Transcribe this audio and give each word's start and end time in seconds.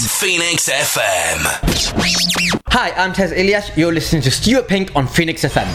is 0.00 0.10
Phoenix 0.20 0.68
FM. 0.68 2.62
Hi, 2.68 2.90
I'm 2.92 3.12
Tez 3.12 3.30
Ilyas. 3.32 3.76
You're 3.76 3.92
listening 3.92 4.22
to 4.22 4.30
Stuart 4.30 4.66
Pink 4.66 4.90
on 4.96 5.06
Phoenix 5.06 5.42
FM. 5.44 5.68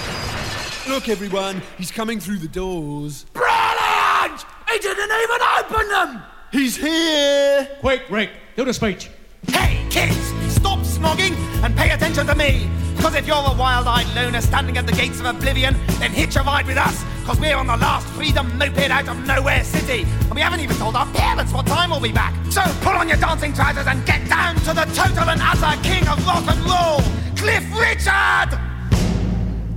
Look, 0.89 1.07
everyone, 1.07 1.61
he's 1.77 1.89
coming 1.89 2.19
through 2.19 2.39
the 2.39 2.49
doors. 2.49 3.23
Brilliant! 3.31 4.45
He 4.69 4.79
didn't 4.79 5.11
even 5.11 5.41
open 5.57 5.87
them! 5.87 6.23
He's 6.51 6.75
here! 6.75 7.69
Quick, 7.79 8.01
Rick, 8.09 8.31
do 8.57 8.65
the 8.65 8.73
speech. 8.73 9.09
Hey, 9.47 9.87
kids, 9.89 10.17
stop 10.53 10.79
snogging 10.79 11.35
and 11.63 11.73
pay 11.77 11.91
attention 11.91 12.27
to 12.27 12.35
me. 12.35 12.69
Because 12.99 13.15
if 13.15 13.25
you're 13.25 13.37
a 13.37 13.55
wild-eyed 13.55 14.13
loner 14.13 14.41
standing 14.41 14.77
at 14.77 14.85
the 14.85 14.91
gates 14.91 15.21
of 15.21 15.25
oblivion, 15.25 15.73
then 15.99 16.11
hitch 16.11 16.35
a 16.35 16.41
ride 16.41 16.67
with 16.67 16.75
us. 16.75 17.01
Because 17.21 17.39
we're 17.39 17.55
on 17.55 17.67
the 17.67 17.77
last 17.77 18.05
freedom 18.07 18.57
moped 18.57 18.91
out 18.91 19.07
of 19.07 19.25
nowhere 19.25 19.63
city. 19.63 20.03
And 20.23 20.35
we 20.35 20.41
haven't 20.41 20.59
even 20.59 20.75
told 20.75 20.97
our 20.97 21.05
parents 21.13 21.53
what 21.53 21.65
time 21.65 21.91
we'll 21.91 22.01
be 22.01 22.11
back. 22.11 22.33
So 22.51 22.61
pull 22.81 22.91
on 22.91 23.07
your 23.07 23.15
dancing 23.15 23.53
trousers 23.53 23.87
and 23.87 24.05
get 24.05 24.27
down 24.27 24.55
to 24.67 24.73
the 24.73 24.83
total 24.93 25.29
and 25.29 25.39
utter 25.41 25.81
king 25.81 26.05
of 26.09 26.19
rock 26.27 26.43
and 26.51 26.59
roll, 26.67 26.99
Cliff 27.37 27.63
Richard! 27.71 28.59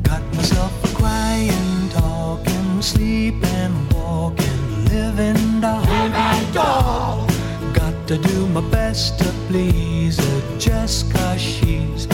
Got 0.02 0.22
myself 0.34 0.74
a 0.84 0.96
crying, 0.96 1.90
talking, 1.90 2.82
sleeping, 2.82 3.88
walking, 3.90 4.84
living 4.86 5.60
doll. 5.60 5.80
Living 5.82 6.52
doll. 6.52 7.28
Got 7.72 8.08
to 8.08 8.18
do 8.18 8.48
my 8.48 8.62
best 8.62 9.20
to 9.20 9.30
please 9.46 10.18
her 10.18 10.58
just 10.58 11.12
cause 11.12 11.40
she's 11.40 12.08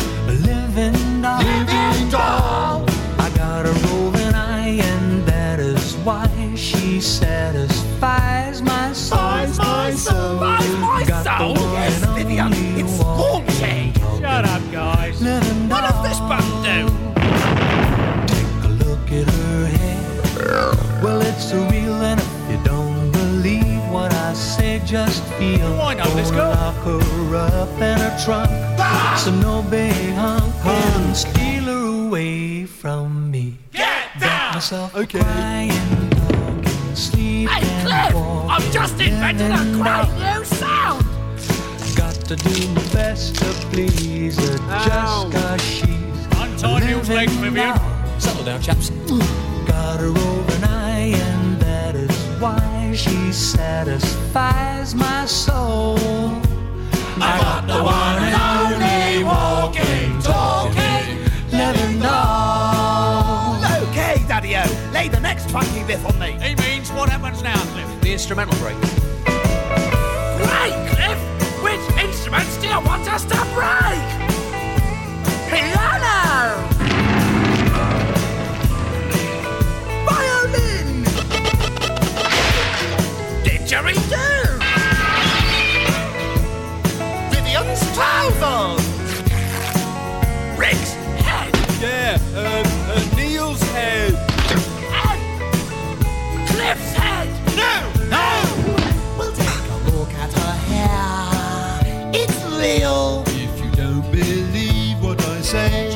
she 6.98 7.02
satisfies 7.04 8.60
my 8.60 8.92
soul. 8.92 9.18
Buys 9.18 9.56
my 9.58 9.90
soul. 9.92 10.40
Buys 10.40 10.68
my 10.78 11.04
Got 11.06 11.22
the 11.24 11.38
soul. 11.38 11.54
one 11.54 11.72
Yes, 11.74 12.02
and 12.02 12.12
Vyvyan, 12.16 12.52
it's 12.80 12.98
one. 12.98 13.16
haunting. 13.18 13.92
Shut 14.20 14.44
up, 14.44 14.62
guys. 14.72 15.22
Living 15.22 15.68
What 15.68 15.82
does 15.82 16.02
this 16.08 16.18
band 16.28 16.50
do? 16.66 16.80
Take 18.34 18.64
a 18.64 18.68
look 18.82 19.12
at 19.12 19.28
her 19.32 19.66
hair. 19.76 21.00
Well, 21.00 21.20
it's 21.22 21.52
a 21.52 21.60
real, 21.70 22.02
and 22.02 22.18
if 22.20 22.50
you 22.50 22.58
don't 22.64 23.12
believe 23.12 23.80
what 23.92 24.12
I 24.12 24.32
say, 24.34 24.80
just 24.84 25.22
feel. 25.34 25.66
Oh, 25.78 25.82
I 25.82 25.94
know 25.94 26.10
this 26.16 26.32
Gonna 26.32 26.42
girl. 26.42 26.50
Lock 26.50 27.00
her 27.30 27.36
up 27.36 27.80
in 27.80 27.98
her 28.00 28.18
trunk, 28.24 28.50
ah! 28.80 29.22
so 29.24 29.30
no 29.30 29.62
big 29.70 29.94
hunk 30.14 30.52
can 30.64 31.14
steal 31.14 31.62
her 31.64 32.06
away 32.08 32.64
from 32.66 33.30
me. 33.30 33.56
Get 33.72 34.18
down! 34.18 34.54
Myself 34.54 34.96
Okay. 34.96 35.20
crying, 35.20 35.70
talking, 35.70 36.16
sleeping, 36.16 36.27
Hey, 37.46 37.60
Cliff! 37.84 38.14
walking, 38.14 38.46
I've 38.48 38.72
just 38.72 39.00
invented 39.00 39.50
a 39.50 39.64
living 39.64 39.72
great 39.76 40.08
new 40.18 40.44
sound! 40.44 41.04
Got 41.94 42.14
to 42.26 42.36
do 42.36 42.68
my 42.70 42.82
best 42.92 43.36
to 43.36 43.44
please 43.70 44.36
her, 44.38 44.58
Ow. 44.60 45.30
just 45.30 45.32
cause 45.32 45.62
she's. 45.62 45.88
Untie 46.40 46.80
Neil's 46.80 47.08
legs, 47.08 47.32
living 47.36 47.54
Vyvyan. 47.54 48.20
Settle 48.20 48.44
down, 48.44 48.60
chaps. 48.60 48.90
Got 49.66 50.00
her 50.00 50.08
over 50.08 50.52
an 50.56 50.64
eye, 50.64 51.12
and 51.14 51.60
that 51.60 51.94
is 51.94 52.10
why 52.40 52.92
she 52.96 53.32
satisfies 53.32 54.94
my 54.94 55.26
soul. 55.26 55.96
I 57.20 57.38
got 57.40 57.66
the 57.66 57.82
one 57.82 58.22
and 58.22 58.34
only 58.72 59.24
walking, 59.24 60.20
talking, 60.22 61.18
living 61.50 62.00
doll. 62.00 63.56
Okay, 63.90 64.24
Daddy-O, 64.26 64.90
lay 64.92 65.08
the 65.08 65.20
next 65.20 65.50
funky 65.50 65.82
riff 65.84 66.04
on 66.06 66.18
me. 66.18 66.32
He 66.40 66.54
instrumental 68.18 68.58
break. 68.58 68.97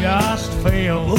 Just 0.01 0.53
feel. 0.65 1.17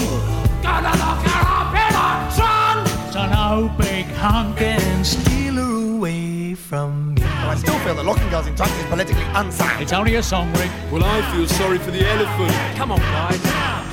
Gonna 0.61 0.93
lock 1.03 1.21
her 1.27 1.43
up 1.59 1.73
in 1.85 1.93
a 1.93 2.09
trunk! 2.35 2.87
So 3.13 3.21
no 3.27 3.71
big 3.77 4.05
hunk. 4.21 4.57
Can 4.57 5.03
steal 5.03 5.55
her 5.55 5.95
away 5.95 6.55
from 6.55 7.15
me. 7.15 7.23
I 7.23 7.55
still 7.55 7.77
feel 7.79 7.95
that 7.95 8.05
locking 8.05 8.29
girls 8.29 8.47
in 8.47 8.55
trunks 8.55 8.75
is 8.77 8.85
politically 8.85 9.23
unsound. 9.35 9.81
It's 9.81 9.93
only 9.93 10.15
a 10.15 10.23
song, 10.23 10.51
Rick. 10.53 10.71
well, 10.91 11.03
I 11.03 11.21
feel 11.31 11.47
sorry 11.47 11.77
for 11.77 11.91
the 11.91 12.07
elephant. 12.07 12.53
Come 12.77 12.91
on, 12.91 12.99
guys. 12.99 13.41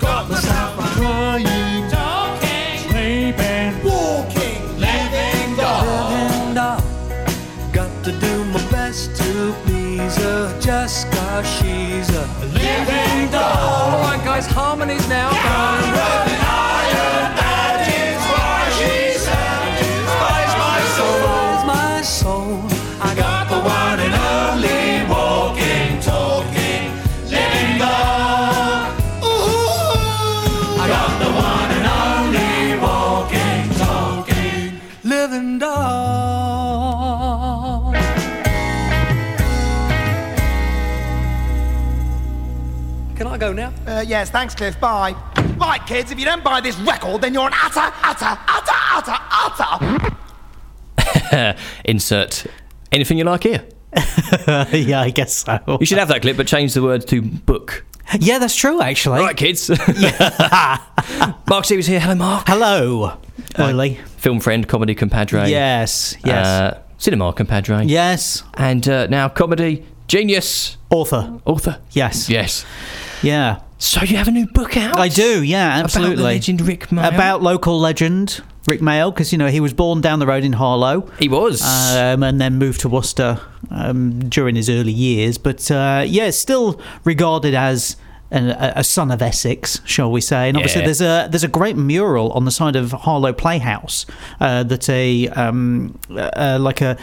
Got 0.01 0.31
myself 0.31 0.79
a 0.79 0.83
Crying, 0.97 1.91
Sleeping. 2.87 3.73
walking, 3.85 4.63
living 4.79 5.57
doll. 5.57 6.11
Living 6.11 6.55
doll. 6.55 6.81
Got 7.73 8.05
to 8.05 8.13
do 8.13 8.45
my 8.47 8.71
best 8.71 9.15
to 9.17 9.53
please 9.65 10.17
her, 10.17 10.61
just 10.61 11.11
cause 11.13 11.47
she's 11.59 12.09
a 12.11 12.27
living 12.41 12.55
doll. 12.55 12.60
All 13.41 14.01
right, 14.03 14.21
guys, 14.25 14.47
harmonies 14.47 15.09
now. 15.09 16.30
Uh, 44.01 44.03
yes, 44.03 44.31
thanks, 44.31 44.55
Cliff. 44.55 44.81
Bye. 44.81 45.15
Right, 45.59 45.85
kids, 45.87 46.11
if 46.11 46.19
you 46.19 46.25
don't 46.25 46.43
buy 46.43 46.63
this 46.63 46.75
record, 46.79 47.21
then 47.21 47.35
you're 47.35 47.47
an 47.47 47.53
utter, 47.63 47.93
utter, 48.03 48.39
utter, 48.49 48.73
utter, 48.93 50.17
utter. 51.37 51.57
Insert 51.85 52.47
anything 52.93 53.19
you 53.19 53.25
like 53.25 53.43
here. 53.43 53.63
yeah, 54.73 55.03
I 55.03 55.11
guess 55.15 55.37
so. 55.45 55.77
You 55.81 55.85
should 55.85 55.99
have 55.99 56.09
that 56.09 56.23
clip, 56.23 56.39
but 56.39 56.47
change 56.47 56.73
the 56.73 56.83
word 56.83 57.07
to 57.09 57.21
book. 57.21 57.85
Yeah, 58.19 58.39
that's 58.39 58.57
true, 58.57 58.81
actually. 58.81 59.21
Right, 59.21 59.37
kids. 59.37 59.69
Mark 61.47 61.65
Stevens 61.67 61.87
here. 61.87 62.01
Hello, 62.01 62.15
Mark. 62.15 62.49
Hello, 62.49 63.19
early. 63.59 63.97
Film 64.17 64.41
friend, 64.41 64.67
comedy 64.67 64.95
compadre. 64.95 65.47
Yes, 65.47 66.17
yes, 66.25 66.47
Uh, 66.47 66.81
cinema 66.97 67.35
compadre. 67.35 67.85
yes. 67.85 68.45
And 68.55 68.89
uh, 68.89 69.09
now 69.09 69.29
comedy 69.29 69.85
genius 70.09 70.79
Author. 70.89 71.39
author. 71.45 71.79
Yes. 71.91 72.31
Yes. 72.31 72.65
Yeah. 73.23 73.59
So 73.83 74.03
you 74.03 74.19
have 74.19 74.29
a 74.29 74.31
new 74.31 74.47
book 74.47 74.77
out? 74.77 74.99
I 74.99 75.09
do. 75.09 75.43
Yeah, 75.43 75.67
absolutely. 75.83 76.15
About 76.15 76.19
the 76.19 76.25
legend 76.25 76.61
Rik 76.61 76.89
Mayall. 76.89 77.15
About 77.15 77.43
local 77.43 77.81
legend 77.81 78.43
Rik 78.67 78.81
Mayall, 78.81 79.13
because 79.13 79.33
you 79.33 79.39
know 79.39 79.49
he 79.49 79.59
was 79.59 79.73
born 79.73 80.03
down 80.03 80.19
the 80.19 80.27
road 80.27 80.45
in 80.45 80.53
Harlow. 80.53 81.11
he 81.19 81.29
was. 81.31 81.63
um, 81.63 82.23
and 82.23 82.39
then 82.41 82.59
moved 82.59 82.81
to 82.83 82.91
Worcester 82.91 83.41
um, 83.71 84.29
during 84.29 84.55
his 84.55 84.69
early 84.69 84.93
years. 84.93 85.39
But 85.39 85.71
uh, 85.71 86.05
yeah, 86.07 86.29
still 86.29 86.79
regarded 87.05 87.55
as 87.55 87.97
an, 88.31 88.51
a, 88.51 88.75
a 88.77 88.85
son 88.85 89.11
of 89.11 89.23
Essex, 89.23 89.81
shall 89.87 90.13
we 90.13 90.21
say? 90.21 90.49
And 90.49 90.59
obviously, 90.59 90.83
Yeah. 90.83 90.87
there's 90.87 91.01
a 91.01 91.29
there's 91.31 91.45
a 91.45 91.49
great 91.49 91.77
mural 91.77 92.31
on 92.33 92.45
the 92.45 92.51
side 92.53 92.77
of 92.77 92.93
Harlow 92.93 93.33
Playhouse 93.33 94.05
uh, 94.41 94.63
that 94.65 94.91
a 94.91 95.29
um, 95.29 95.99
uh, 96.11 96.59
like 96.61 96.83
a. 96.83 96.99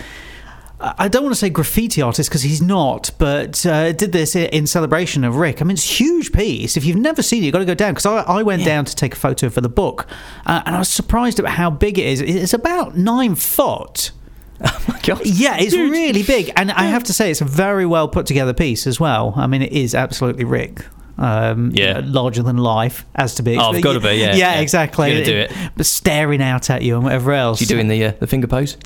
I 0.80 1.08
don't 1.08 1.24
want 1.24 1.34
to 1.34 1.40
say 1.40 1.50
graffiti 1.50 2.04
artist 2.04 2.30
because 2.30 2.44
he's 2.44 2.62
not, 2.62 3.10
but 3.18 3.66
uh, 3.66 3.94
did 3.94 4.12
this 4.12 4.36
in 4.36 4.68
celebration 4.68 5.24
of 5.24 5.36
Rick. 5.38 5.60
I 5.60 5.66
mean, 5.66 5.74
it's 5.74 5.90
a 5.90 5.94
huge 5.96 6.32
piece. 6.32 6.78
If 6.78 6.86
you've 6.86 6.98
never 6.98 7.24
seen 7.24 7.42
it, 7.42 7.48
you've 7.48 7.54
got 7.54 7.60
to 7.60 7.66
go 7.66 7.74
down 7.74 7.94
because 7.94 8.06
I, 8.06 8.18
I 8.22 8.44
went 8.44 8.64
down 8.64 8.86
to 8.86 8.96
take 8.96 9.14
a 9.14 9.18
photo 9.18 9.50
for 9.50 9.62
the 9.62 9.70
book, 9.70 10.06
uh, 10.46 10.62
and 10.66 10.76
I 10.76 10.80
was 10.80 10.90
surprised 10.90 11.40
at 11.40 11.46
how 11.48 11.72
big 11.72 11.98
it 11.98 12.06
is. 12.06 12.22
It's 12.22 12.54
about 12.54 12.96
nine 12.96 13.34
foot. 13.34 14.12
oh 14.64 14.86
my 14.88 15.00
god. 15.02 15.22
Yeah, 15.26 15.58
it's 15.60 15.74
really 15.76 16.22
big, 16.22 16.52
and 16.56 16.72
I 16.72 16.84
have 16.84 17.04
to 17.06 17.14
say 17.14 17.32
it's 17.32 17.42
a 17.42 17.46
very 17.46 17.86
well 17.88 18.08
put 18.08 18.28
together 18.28 18.54
piece 18.54 18.86
as 18.86 19.00
well. 19.00 19.34
I 19.36 19.48
mean, 19.48 19.64
it 19.64 19.72
is 19.72 19.96
absolutely 19.96 20.44
Rick. 20.46 20.86
Um, 21.18 21.72
Yeah. 21.74 22.02
larger 22.04 22.44
than 22.44 22.58
life, 22.58 23.04
as 23.16 23.34
to 23.36 23.44
be. 23.44 23.54
Oh, 23.58 23.72
expected. 23.72 23.84
gotta 23.84 24.00
be, 24.00 24.16
yeah, 24.20 24.36
yeah, 24.36 24.54
yeah. 24.54 24.60
exactly. 24.60 25.16
You're 25.16 25.26
do 25.26 25.36
it. 25.36 25.52
but 25.76 25.88
staring 25.88 26.44
out 26.44 26.70
at 26.70 26.84
you 26.84 26.94
and 26.96 27.04
whatever 27.04 27.32
else. 27.32 27.60
You 27.62 27.66
doing 27.66 27.88
the 27.88 28.06
uh, 28.06 28.12
the 28.20 28.28
finger 28.28 28.46
pose? 28.46 28.78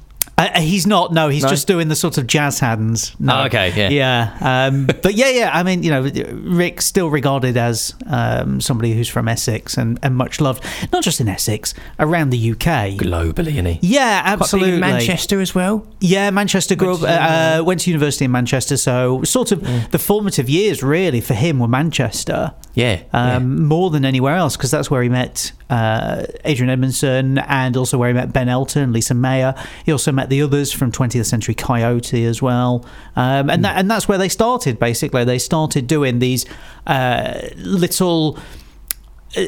Uh, 0.42 0.50
uh, 0.56 0.62
he's 0.62 0.88
not. 0.88 1.14
No, 1.14 1.30
he's 1.30 1.44
No? 1.44 1.50
just 1.50 1.68
doing 1.68 1.88
the 1.88 1.96
sort 1.96 2.18
of 2.18 2.28
jazz 2.28 2.60
hands. 2.60 3.16
No. 3.20 3.42
Oh, 3.42 3.46
okay, 3.46 3.72
yeah. 3.76 3.90
yeah. 3.90 4.68
Um, 4.68 4.86
but 5.02 5.14
yeah, 5.16 5.30
yeah. 5.30 5.52
I 5.54 5.64
mean, 5.64 5.84
you 5.84 5.92
know, 5.92 6.02
Rick 6.44 6.82
still 6.82 7.10
regarded 7.10 7.58
as 7.58 7.94
um, 8.08 8.60
somebody 8.62 8.94
who's 8.94 9.10
from 9.10 9.28
Essex 9.28 9.78
and, 9.78 10.00
and 10.02 10.16
much 10.16 10.42
loved, 10.42 10.64
not 10.92 11.04
just 11.04 11.22
in 11.22 11.28
Essex, 11.28 11.74
around 12.00 12.32
the 12.32 12.52
UK. 12.52 12.98
Globally, 12.98 13.48
isn't 13.52 13.66
he? 13.66 13.80
Yeah, 13.82 14.22
absolutely. 14.26 14.80
Manchester 14.80 15.42
as 15.42 15.54
well. 15.54 15.86
Yeah, 16.00 16.30
Manchester 16.32 16.76
grew 16.76 16.94
up, 16.96 17.02
Went 17.02 17.14
to, 17.14 17.60
uh, 17.60 17.64
went 17.64 17.80
to 17.82 17.90
university 17.90 18.26
in 18.26 18.32
Manchester, 18.32 18.78
so 18.78 19.24
sort 19.24 19.52
of 19.52 19.62
the 19.92 20.00
formative 20.00 20.50
years 20.50 20.82
really 20.84 21.22
for 21.22 21.34
him 21.34 21.60
were 21.60 21.68
Manchester. 21.68 22.54
Yeah. 22.74 23.02
Um, 23.14 23.66
More 23.66 23.90
than 23.90 24.06
anywhere 24.06 24.36
else, 24.36 24.56
because 24.56 24.72
that's 24.72 24.90
where 24.90 25.04
he 25.04 25.10
met 25.10 25.52
uh, 25.72 26.26
Adrian 26.44 26.70
Edmondson 26.70 27.38
and 27.40 27.78
also 27.78 27.98
where 27.98 28.10
he 28.10 28.14
met 28.14 28.34
Ben 28.34 28.50
Elton, 28.50 28.92
Lise 28.92 29.14
Mayer. 29.14 29.56
He 29.86 29.92
also 29.92 30.12
met 30.12 30.30
the 30.30 30.42
others 30.42 30.72
from 30.74 30.92
20th 30.92 31.26
Century 31.26 31.56
Coyote 31.56 32.26
as 32.26 32.42
well. 32.42 32.86
Um, 33.16 33.50
and, 33.50 33.64
that, 33.64 33.78
and 33.78 33.90
that's 33.90 34.08
where 34.08 34.18
they 34.18 34.28
started, 34.30 34.78
basically. 34.80 35.24
They 35.24 35.40
started 35.40 35.88
doing 35.88 36.20
these 36.20 36.46
uh, 36.86 37.40
little 37.56 38.38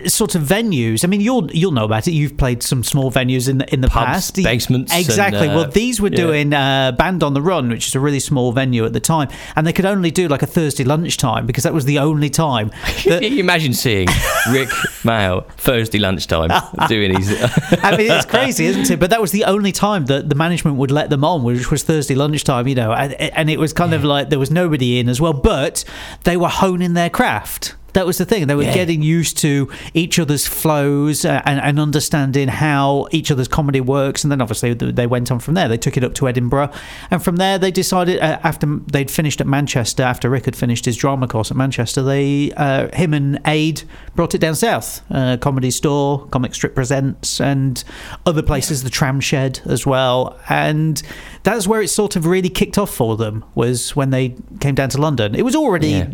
sort 0.08 0.36
of 0.36 0.44
venues. 0.44 1.04
I 1.04 1.08
mean, 1.08 1.22
you'll 1.22 1.52
you'll 1.52 1.72
know 1.72 1.86
about 1.86 2.08
it. 2.08 2.12
You've 2.12 2.38
played 2.38 2.64
some 2.64 2.84
small 2.84 3.12
venues 3.12 3.50
in 3.50 3.58
the, 3.58 3.74
in 3.74 3.82
the 3.82 3.90
Pubs, 3.90 4.06
past. 4.06 4.36
basements 4.36 4.94
and, 4.94 5.04
Exactly. 5.04 5.50
uh, 5.50 5.56
well, 5.56 5.70
these 5.70 6.00
were 6.00 6.10
yeah. 6.10 6.16
doing 6.16 6.54
uh, 6.54 6.94
Band 6.94 7.24
on 7.24 7.34
the 7.34 7.42
Run, 7.42 7.70
which 7.70 7.88
is 7.88 7.96
a 7.96 8.00
really 8.00 8.20
small 8.20 8.52
venue 8.52 8.86
at 8.86 8.94
the 8.94 9.00
time, 9.00 9.30
and 9.56 9.68
they 9.68 9.74
could 9.74 9.86
only 9.86 10.12
do 10.12 10.28
like 10.28 10.42
a 10.42 10.48
Thursday 10.48 10.84
lunchtime 10.84 11.46
because 11.46 11.64
that 11.64 11.74
was 11.74 11.86
the 11.86 12.00
only 12.00 12.30
time. 12.30 12.70
Can 12.86 13.24
you 13.24 13.40
imagine 13.40 13.74
seeing 13.74 14.08
Rik 14.52 14.70
Mayall 15.04 15.46
Thursday 15.54 16.00
lunchtime 16.00 16.50
doing 16.88 17.16
his? 17.18 17.30
I 17.84 17.98
mean, 17.98 18.12
it's 18.12 18.26
crazy, 18.26 18.66
isn't 18.66 18.90
it? 18.90 19.00
But 19.00 19.10
that 19.10 19.22
was 19.22 19.32
the 19.32 19.44
only 19.46 19.72
time 19.72 20.06
that 20.06 20.30
the 20.30 20.36
management 20.36 20.78
would 20.78 20.92
let 20.92 21.10
them 21.10 21.24
on, 21.26 21.44
which 21.44 21.70
was 21.70 21.84
Thursday 21.84 22.16
lunchtime, 22.16 22.68
you 22.68 22.76
know, 22.76 22.94
and, 22.94 23.14
and 23.14 23.50
it 23.50 23.60
was 23.60 23.74
kind 23.74 23.94
of 23.94 24.04
like 24.04 24.30
there 24.30 24.40
was 24.40 24.52
nobody 24.52 25.00
in 25.00 25.10
as 25.10 25.20
well, 25.20 25.34
but 25.34 25.84
they 26.24 26.38
were 26.38 26.50
honing 26.50 26.94
their 26.94 27.10
craft. 27.10 27.76
That 27.94 28.06
was 28.06 28.18
the 28.18 28.26
thing. 28.26 28.48
They 28.48 28.56
were 28.56 28.64
Yeah. 28.64 28.74
getting 28.74 29.02
used 29.02 29.38
to 29.40 29.70
each 29.94 30.18
other's 30.20 30.48
flows 30.48 31.26
uh, 31.26 31.42
and, 31.46 31.60
and 31.62 31.80
understanding 31.80 32.48
how 32.48 33.08
each 33.12 33.30
other's 33.30 33.48
comedy 33.48 33.82
works. 33.82 34.24
And 34.24 34.32
then 34.32 34.42
obviously 34.42 34.74
they 34.74 35.06
went 35.08 35.32
on 35.32 35.40
from 35.40 35.54
there. 35.54 35.68
They 35.68 35.78
took 35.78 35.96
it 35.98 36.04
up 36.04 36.14
to 36.16 36.28
Edinburgh. 36.28 36.72
And 37.12 37.24
from 37.24 37.36
there, 37.36 37.58
they 37.60 37.70
decided, 37.72 38.20
uh, 38.20 38.40
after 38.44 38.80
they'd 38.92 39.12
finished 39.12 39.40
at 39.42 39.48
Manchester, 39.48 40.02
after 40.04 40.30
Rick 40.30 40.46
had 40.46 40.56
finished 40.56 40.86
his 40.86 40.98
drama 40.98 41.28
course 41.28 41.52
at 41.52 41.58
Manchester, 41.58 42.02
they, 42.02 42.52
uh, 42.54 42.88
him 42.96 43.14
and 43.14 43.40
Ade 43.46 43.84
brought 44.16 44.34
it 44.34 44.40
down 44.40 44.56
south. 44.56 45.02
Uh, 45.12 45.38
Comedy 45.38 45.70
Store, 45.70 46.26
Comic 46.28 46.56
Strip 46.56 46.74
Presents, 46.74 47.40
and 47.40 47.84
other 48.26 48.42
places, 48.42 48.84
the 48.84 48.90
Tram 48.90 49.20
Shed 49.20 49.60
as 49.66 49.86
well. 49.86 50.40
And 50.50 51.02
that's 51.44 51.68
where 51.68 51.82
it 51.82 51.90
sort 51.90 52.16
of 52.16 52.26
really 52.26 52.50
kicked 52.50 52.78
off 52.80 52.92
for 52.94 53.18
them, 53.18 53.46
was 53.54 53.96
when 53.96 54.10
they 54.10 54.36
came 54.62 54.74
down 54.74 54.90
to 54.90 54.98
London. 55.00 55.36
It 55.36 55.44
was 55.44 55.56
already 55.56 55.90
Yeah. 55.92 56.08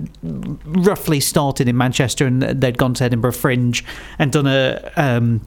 roughly 0.65 1.19
started 1.21 1.68
in 1.69 1.77
Manchester, 1.77 2.25
and 2.25 2.41
they'd 2.41 2.77
gone 2.77 2.93
to 2.95 3.03
Edinburgh 3.03 3.33
Fringe 3.33 3.83
and 4.17 4.31
done 4.31 4.47
a 4.47 4.91
um, 4.97 5.41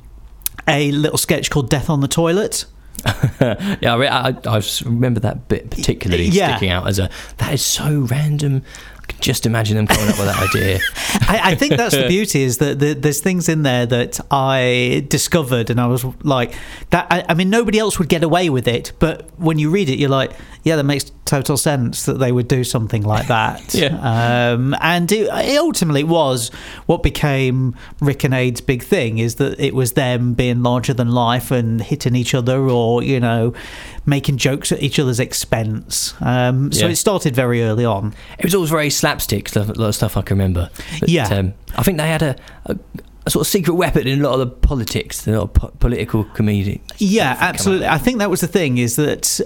a 0.68 0.92
little 0.92 1.18
sketch 1.18 1.50
called 1.50 1.68
Death 1.70 1.90
on 1.90 2.00
the 2.00 2.08
Toilet. 2.08 2.64
yeah, 3.40 3.96
I, 3.96 4.28
I, 4.28 4.36
I 4.46 4.62
remember 4.84 5.18
that 5.20 5.48
bit 5.48 5.70
particularly 5.70 6.24
Yeah. 6.26 6.56
sticking 6.56 6.70
out 6.70 6.86
as 6.86 6.98
a 6.98 7.10
that 7.38 7.52
is 7.52 7.64
so 7.64 8.00
random. 8.10 8.62
I 9.00 9.04
can 9.06 9.20
just 9.20 9.44
imagine 9.46 9.76
them 9.76 9.88
coming 9.88 10.08
up 10.10 10.18
with 10.18 10.28
that 10.28 10.40
idea. 10.54 10.78
I, 11.28 11.52
I 11.52 11.54
think 11.56 11.76
that's 11.76 11.96
the 11.96 12.06
beauty 12.06 12.42
is 12.42 12.58
that 12.58 12.78
the, 12.78 12.92
there's 12.94 13.20
things 13.20 13.48
in 13.48 13.62
there 13.64 13.86
that 13.86 14.20
I 14.30 15.04
discovered, 15.08 15.70
and 15.70 15.80
I 15.80 15.86
was 15.86 16.04
like, 16.22 16.54
that. 16.90 17.08
I, 17.10 17.24
I 17.28 17.34
mean, 17.34 17.50
nobody 17.50 17.80
else 17.80 17.98
would 17.98 18.08
get 18.08 18.22
away 18.22 18.48
with 18.50 18.68
it, 18.68 18.92
but 19.00 19.28
when 19.38 19.58
you 19.58 19.70
read 19.70 19.88
it, 19.88 19.98
you're 19.98 20.08
like, 20.08 20.30
yeah, 20.64 20.76
that 20.76 20.84
makes 20.84 21.10
total 21.24 21.56
sense 21.56 22.04
that 22.04 22.18
they 22.18 22.30
would 22.30 22.46
do 22.46 22.62
something 22.62 23.02
like 23.02 23.26
that. 23.28 23.74
Yeah. 23.82 24.52
Um, 24.52 24.76
and 24.80 25.10
it, 25.10 25.28
it 25.28 25.58
ultimately 25.58 26.04
was 26.04 26.50
what 26.86 27.02
became 27.02 27.74
Rick 28.00 28.22
and 28.24 28.34
Ade's 28.34 28.60
big 28.60 28.82
thing 28.82 29.18
is 29.18 29.36
that 29.36 29.58
it 29.58 29.74
was 29.74 29.92
them 29.94 30.34
being 30.34 30.62
larger 30.62 30.92
than 30.94 31.08
life 31.08 31.50
and 31.50 31.80
hitting 31.80 32.14
each 32.14 32.34
other, 32.34 32.60
or 32.68 33.02
you 33.02 33.18
know, 33.18 33.54
making 34.06 34.36
jokes 34.36 34.70
at 34.72 34.82
each 34.82 34.98
other's 34.98 35.18
expense. 35.20 36.14
Um, 36.20 36.70
so 36.72 36.86
Yeah. 36.86 36.92
it 36.92 36.96
started 36.96 37.34
very 37.34 37.62
early 37.62 37.84
on. 37.84 38.14
It 38.38 38.44
was 38.44 38.54
always 38.54 38.70
very 38.70 38.90
slapstick 38.90 39.48
stuff, 39.48 39.68
a 39.68 39.72
lot 39.72 39.88
of 39.88 39.94
stuff 39.94 40.16
I 40.16 40.22
can 40.22 40.36
remember. 40.38 40.70
But, 41.00 41.08
Yeah. 41.08 41.28
um, 41.28 41.54
I 41.76 41.82
think 41.82 41.98
they 41.98 42.08
had 42.08 42.22
a, 42.22 42.36
a, 42.66 42.76
a 43.26 43.30
sort 43.30 43.46
of 43.46 43.50
secret 43.50 43.74
weapon 43.74 44.06
in 44.06 44.20
a 44.20 44.22
lot 44.22 44.34
of 44.34 44.40
the 44.40 44.46
politics, 44.46 45.26
a 45.26 45.32
lot 45.32 45.42
of 45.44 45.54
po- 45.54 45.72
political 45.78 46.24
comedy. 46.24 46.82
Yeah, 46.98 47.36
absolutely. 47.40 47.86
I 47.86 47.98
think 47.98 48.18
that 48.18 48.30
was 48.30 48.40
the 48.40 48.46
thing 48.48 48.78
is 48.78 48.96
that 48.96 49.40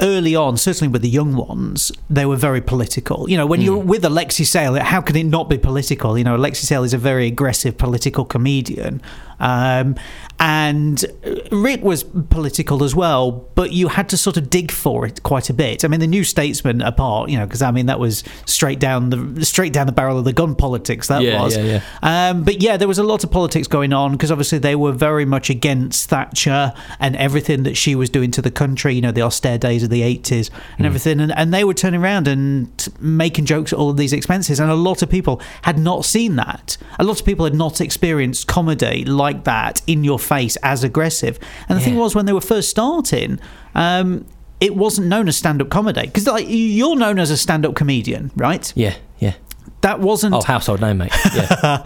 early 0.00 0.34
on, 0.34 0.56
certainly 0.56 0.90
with 0.90 1.02
the 1.02 1.08
young 1.08 1.34
ones, 1.34 1.92
they 2.08 2.24
were 2.24 2.36
very 2.36 2.60
political. 2.60 3.28
You 3.28 3.36
know, 3.36 3.46
when 3.46 3.60
hmm. 3.60 3.66
you're 3.66 3.78
with 3.78 4.04
Alexei 4.04 4.44
Sayle, 4.44 4.74
how 4.74 5.00
can 5.00 5.16
it 5.16 5.24
not 5.24 5.48
be 5.48 5.58
political? 5.58 6.16
You 6.16 6.24
know, 6.24 6.36
Alexei 6.36 6.66
Sayle 6.66 6.84
is 6.84 6.94
a 6.94 6.98
very 6.98 7.26
aggressive 7.26 7.78
political 7.78 8.24
comedian. 8.24 9.02
Um, 9.40 9.96
and 10.40 11.04
Rick 11.50 11.82
was 11.82 12.04
political 12.04 12.84
as 12.84 12.94
well, 12.94 13.32
but 13.54 13.72
you 13.72 13.88
had 13.88 14.08
to 14.10 14.16
sort 14.16 14.36
of 14.36 14.50
dig 14.50 14.70
for 14.70 15.04
it 15.04 15.22
quite 15.24 15.50
a 15.50 15.52
bit. 15.52 15.84
I 15.84 15.88
mean, 15.88 15.98
the 16.00 16.06
New 16.06 16.22
Statesman 16.22 16.80
apart, 16.80 17.28
you 17.28 17.38
know, 17.38 17.44
because 17.44 17.60
I 17.60 17.70
mean 17.72 17.86
that 17.86 17.98
was 17.98 18.22
straight 18.46 18.78
down 18.78 19.10
the 19.10 19.44
straight 19.44 19.72
down 19.72 19.86
the 19.86 19.92
barrel 19.92 20.16
of 20.18 20.24
the 20.24 20.32
gun 20.32 20.54
politics. 20.54 21.08
That 21.08 21.22
Yeah, 21.22 21.42
was. 21.42 21.56
yeah, 21.56 21.80
Um, 22.02 22.44
but 22.44 22.62
yeah, 22.62 22.76
there 22.76 22.86
was 22.86 22.98
a 22.98 23.02
lot 23.02 23.24
of 23.24 23.30
politics 23.32 23.66
going 23.66 23.92
on 23.92 24.12
because 24.12 24.30
obviously 24.30 24.58
they 24.58 24.76
were 24.76 24.92
very 24.92 25.24
much 25.24 25.50
against 25.50 26.08
Thatcher 26.08 26.72
and 27.00 27.16
everything 27.16 27.64
that 27.64 27.76
she 27.76 27.96
was 27.96 28.08
doing 28.08 28.30
to 28.32 28.42
the 28.42 28.50
country. 28.50 28.94
You 28.94 29.00
know, 29.00 29.12
the 29.12 29.22
austere 29.22 29.58
days 29.58 29.82
of 29.82 29.90
the 29.90 30.02
eighties 30.02 30.50
and 30.76 30.86
everything, 30.86 31.20
and, 31.20 31.32
and 31.36 31.52
they 31.52 31.64
were 31.64 31.74
turning 31.74 32.00
around 32.00 32.28
and 32.28 32.68
making 33.00 33.44
jokes 33.46 33.72
at 33.72 33.78
all 33.78 33.90
of 33.90 33.96
these 33.96 34.12
expenses. 34.12 34.60
And 34.60 34.70
a 34.70 34.74
lot 34.74 35.02
of 35.02 35.10
people 35.10 35.40
had 35.62 35.78
not 35.78 36.04
seen 36.04 36.36
that. 36.36 36.76
A 37.00 37.04
lot 37.04 37.18
of 37.18 37.26
people 37.26 37.44
had 37.44 37.54
not 37.54 37.80
experienced 37.80 38.46
comedy 38.46 39.04
like 39.04 39.27
that 39.44 39.82
in 39.86 40.04
your 40.04 40.18
face 40.18 40.56
as 40.62 40.82
aggressive. 40.84 41.38
And 41.68 41.78
the 41.78 41.82
thing 41.82 41.96
was, 41.96 42.14
when 42.14 42.26
they 42.26 42.32
were 42.32 42.40
first 42.40 42.70
starting. 42.70 43.38
Um, 43.74 44.26
it 44.60 44.74
wasn't 44.74 45.06
known 45.06 45.28
as 45.28 45.36
stand-up 45.36 45.70
comedy 45.70 46.02
because 46.06 46.26
like 46.26 46.46
you're 46.48 46.96
known 46.96 47.20
as 47.20 47.30
a 47.30 47.36
stand-up 47.36 47.76
comedian 47.76 48.32
right 48.34 48.72
Yeah, 48.74 48.96
yeah. 49.20 49.34
that 49.82 50.00
wasn't 50.00 50.34
Oh, 50.34 50.40
household 50.42 50.80
name, 50.80 50.98
mate. 50.98 51.12
Yeah. 51.32 51.82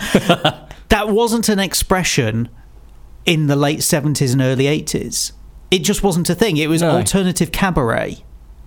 that 0.89 1.09
wasn't 1.11 1.51
an 1.51 1.59
expression 1.59 2.49
in 3.27 3.47
the 3.47 3.57
late 3.57 3.81
70s 3.81 4.33
and 4.33 4.41
early 4.41 4.65
80s. 4.65 5.33
It 5.71 5.81
just 5.81 6.03
wasn't 6.03 6.31
a 6.31 6.35
thing. 6.35 6.57
It 6.57 6.69
was 6.69 6.81
No. 6.81 6.93
alternative 6.93 7.53
cabaret. 7.53 8.25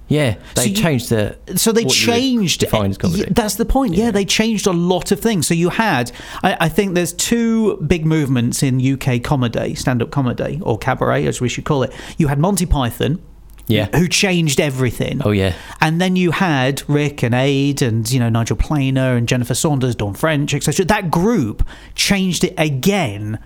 Yeah, 0.07 0.36
they 0.54 0.74
So 0.74 0.81
changed 0.81 1.10
the. 1.10 1.36
So 1.56 1.72
they 1.72 1.84
what 1.84 2.00
you 2.00 2.12
would 2.12 2.18
changed. 2.19 2.60
define 2.60 2.92
as 2.92 2.98
comedy. 2.98 3.25
That's 3.31 3.56
the 3.56 3.66
point. 3.66 3.96
Yeah. 3.96 4.12
they 4.12 4.25
changed 4.25 4.68
a 4.68 4.72
lot 4.74 5.12
of 5.12 5.20
things. 5.20 5.48
So 5.48 5.53
you 5.53 5.70
had, 5.70 6.12
I, 6.44 6.58
I 6.62 6.70
think 6.70 6.94
there's 6.94 7.12
two 7.13 7.77
big 7.77 8.06
movements 8.06 8.62
in 8.62 8.79
UK 8.79 9.24
comedy, 9.24 9.74
stand 9.75 10.01
up 10.03 10.12
comedy, 10.12 10.60
or 10.62 10.77
cabaret, 10.77 11.25
as 11.25 11.41
we 11.41 11.50
should 11.50 11.65
call 11.65 11.82
it. 11.84 11.91
You 12.18 12.27
had 12.27 12.38
Monty 12.39 12.65
Python. 12.65 13.20
Yeah. 13.68 13.88
Who 13.98 14.08
changed 14.08 14.62
everything. 14.62 15.24
Oh, 15.25 15.32
yeah. 15.32 15.56
And 15.82 16.00
then 16.00 16.15
you 16.15 16.29
had 16.29 16.88
Rick 16.88 17.24
and 17.24 17.34
Ade 17.34 17.82
and, 17.82 18.08
you 18.12 18.20
know, 18.20 18.29
Nigel 18.29 18.58
Planer 18.58 19.15
and 19.15 19.27
Jennifer 19.27 19.56
Saunders, 19.56 19.96
Dawn 19.96 20.13
French, 20.13 20.53
etc. 20.53 20.86
That 20.86 21.10
group 21.10 21.68
changed 21.96 22.44
it 22.44 22.53
again. 22.60 23.39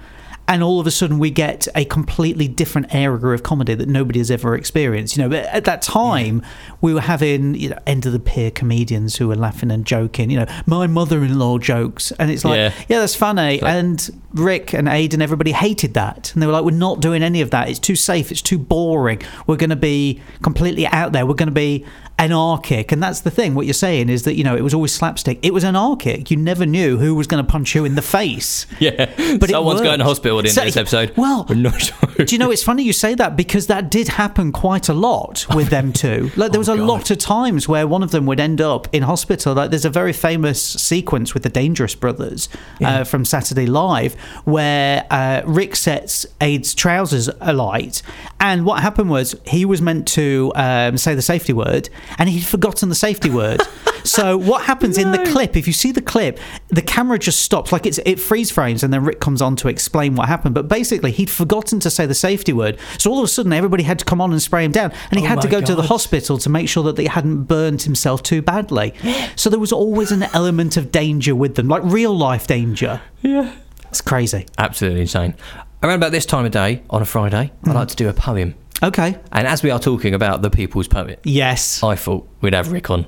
And 0.50 0.64
all 0.64 0.80
of 0.80 0.88
a 0.88 0.92
sudden, 0.92 1.20
we 1.20 1.30
get 1.30 1.68
a 1.76 1.86
completely 1.86 2.48
different 2.48 2.94
era 2.94 3.34
of 3.36 3.44
comedy 3.44 3.76
that 3.76 3.88
nobody 3.88 4.20
has 4.20 4.32
ever 4.32 4.56
experienced. 4.56 5.16
You 5.16 5.24
know, 5.24 5.30
but 5.30 5.46
at 5.46 5.64
that 5.66 5.82
time, 5.84 6.42
we 6.82 6.94
were 6.94 7.02
having 7.02 7.54
you 7.54 7.70
know 7.70 7.78
end 7.86 8.06
of 8.08 8.14
the 8.14 8.20
pier 8.20 8.50
comedians 8.50 9.16
who 9.18 9.28
were 9.28 9.36
laughing 9.36 9.70
and 9.70 9.86
joking. 9.86 10.32
You 10.32 10.40
know, 10.40 10.48
my 10.66 10.88
mother-in-law 10.88 11.60
jokes, 11.60 12.12
and 12.14 12.32
it's 12.32 12.44
like, 12.44 12.58
Yeah. 12.58 12.74
yeah, 12.90 13.00
that's 13.00 13.16
funny. 13.16 13.62
And 13.62 14.10
Rick 14.34 14.74
and 14.74 14.88
Ade 14.90 15.14
and 15.14 15.22
everybody 15.22 15.52
hated 15.52 15.94
that, 15.94 16.34
and 16.34 16.42
they 16.42 16.48
were 16.48 16.54
like, 16.54 16.64
we're 16.66 16.72
not 16.72 17.00
doing 17.00 17.22
any 17.22 17.42
of 17.42 17.52
that. 17.52 17.70
It's 17.70 17.80
too 17.80 17.96
safe. 17.96 18.32
It's 18.32 18.42
too 18.42 18.58
boring. 18.58 19.22
We're 19.46 19.56
going 19.56 19.70
to 19.70 19.76
be 19.76 20.20
completely 20.42 20.88
out 20.88 21.12
there. 21.12 21.26
We're 21.28 21.36
going 21.36 21.48
to 21.50 21.54
be 21.54 21.86
anarchic, 22.20 22.92
and 22.92 23.02
that's 23.02 23.22
the 23.22 23.32
thing. 23.32 23.56
What 23.56 23.66
you're 23.66 23.74
saying 23.74 24.10
is 24.10 24.24
that 24.24 24.36
you 24.36 24.44
know 24.44 24.56
it 24.56 24.62
was 24.62 24.74
always 24.74 24.94
slapstick. 24.94 25.40
It 25.42 25.54
was 25.54 25.64
anarchic. 25.64 26.30
You 26.30 26.38
never 26.38 26.66
knew 26.66 26.98
who 26.98 27.16
was 27.16 27.26
going 27.28 27.44
to 27.44 27.50
punch 27.50 27.74
you 27.74 27.86
in 27.86 27.96
the 27.96 28.02
face. 28.02 28.68
Yeah, 28.80 29.12
But 29.40 29.50
someone's 29.50 29.82
going 29.82 30.00
to 30.00 30.06
hospital 30.06 30.40
in 30.40 30.48
So- 30.48 30.64
this 30.64 30.78
episode. 30.78 31.14
well, 31.18 31.46
We're 31.50 31.56
not 31.56 31.82
sure. 31.82 31.98
Do 32.26 32.36
you 32.36 32.40
know 32.40 32.52
it's 32.52 32.64
funny 32.64 32.84
you 32.84 32.94
say 32.94 33.14
that 33.16 33.36
because 33.36 33.68
that 33.68 33.90
did 33.92 34.08
happen 34.10 34.52
quite 34.52 34.88
a 34.90 34.94
lot 34.94 35.46
with 35.56 35.70
them 35.70 35.92
too. 36.04 36.32
Like 36.36 36.52
there 36.52 36.60
was 36.60 36.68
a 36.70 36.76
lot 36.76 37.12
of 37.12 37.18
times 37.18 37.68
where 37.68 37.88
one 37.88 38.04
of 38.04 38.12
them 38.12 38.26
would 38.26 38.40
end 38.40 38.62
up 38.62 38.88
in 38.94 39.04
hospital. 39.04 39.54
Like 39.54 39.70
there's 39.70 39.86
a 39.86 39.90
very 39.90 40.14
famous 40.14 40.62
sequence 40.62 41.34
with 41.34 41.44
the 41.44 41.50
Dangerous 41.50 41.96
Brothers 41.96 42.48
uh, 42.84 43.04
from 43.06 43.26
Saturday 43.26 43.66
Live 43.66 44.16
where 44.46 45.06
uh, 45.12 45.42
Rick 45.46 45.76
sets 45.76 46.26
Ade's 46.42 46.74
trousers 46.74 47.30
alight, 47.42 48.02
and 48.40 48.66
what 48.66 48.82
happened 48.82 49.10
was 49.10 49.36
he 49.46 49.66
was 49.66 49.82
meant 49.82 50.08
to 50.10 50.52
um, 50.56 50.98
say 50.98 51.16
the 51.16 51.22
safety 51.22 51.54
word, 51.54 51.90
and 52.18 52.30
he'd 52.30 52.46
forgotten 52.46 52.90
the 52.90 52.96
safety 52.96 53.30
word. 53.30 53.62
so 54.04 54.38
what 54.38 54.64
happens 54.64 54.98
in 54.98 55.12
the 55.12 55.24
clip? 55.32 55.56
If 55.56 55.68
you 55.68 55.74
see 55.74 55.92
the 55.92 56.02
clip, 56.02 56.40
the 56.70 56.82
camera 56.82 57.20
just 57.20 57.42
stops, 57.42 57.72
like 57.72 57.86
it's 57.86 58.00
it 58.06 58.20
freeze 58.20 58.52
frames, 58.52 58.84
and 58.84 58.94
then 58.94 59.04
Rick 59.04 59.20
comes 59.20 59.42
on 59.42 59.56
to 59.58 59.68
explain 59.68 60.16
what 60.16 60.28
happened. 60.28 60.56
But 60.56 60.68
basically, 60.68 61.12
he'd 61.12 61.30
forgotten 61.30 61.80
to 61.82 61.90
say 61.90 62.06
the 62.06 62.14
safety 62.14 62.54
word, 62.54 62.78
so 62.98 63.12
all 63.12 63.20
of 63.20 63.26
a 63.26 63.28
sudden, 63.28 63.54
everybody 63.54 63.84
had 63.84 64.00
to 64.00 64.06
come 64.06 64.22
on 64.22 64.32
and 64.32 64.42
spray 64.42 64.64
him 64.64 64.72
down, 64.72 64.92
and 65.12 65.20
he 65.20 65.26
Oh 65.26 65.30
had 65.30 65.42
to 65.42 65.48
my 65.48 65.52
go 65.52 65.62
to 65.62 65.76
the 65.76 65.84
hospital 65.84 66.38
to 66.38 66.50
make 66.50 66.70
sure 66.70 66.84
that 66.84 66.96
they 66.96 67.06
hadn't 67.06 67.44
burned 67.44 67.84
himself 67.84 68.24
too 68.24 68.42
badly. 68.42 68.94
So 69.36 69.50
there 69.50 69.60
was 69.60 69.72
always 69.72 70.12
an 70.12 70.24
element 70.34 70.78
of 70.78 70.92
danger 70.92 71.36
with 71.36 71.56
them, 71.56 71.68
like 71.68 71.82
real 71.84 72.16
life 72.16 72.48
danger. 72.48 73.02
Yeah. 73.22 73.56
It's 73.90 74.02
crazy. 74.02 74.46
Absolutely 74.58 75.02
insane. 75.02 75.36
Around 75.82 75.96
about 75.96 76.12
this 76.12 76.26
time 76.26 76.46
of 76.46 76.52
day, 76.52 76.84
on 76.90 77.02
a 77.02 77.06
Friday, 77.06 77.52
I 77.64 77.68
mm. 77.68 77.74
like 77.74 77.88
to 77.90 77.96
do 77.96 78.10
a 78.10 78.14
poem. 78.14 78.56
Okay. 78.82 79.18
And 79.32 79.48
as 79.48 79.62
we 79.64 79.72
are 79.72 79.80
talking 79.80 80.14
about 80.14 80.42
the 80.42 80.50
people's 80.50 80.88
poet, 80.88 81.20
Yes, 81.24 81.84
I 81.84 81.96
thought 81.96 82.28
we'd 82.42 82.54
have 82.54 82.72
Rick 82.72 82.90
on 82.90 83.06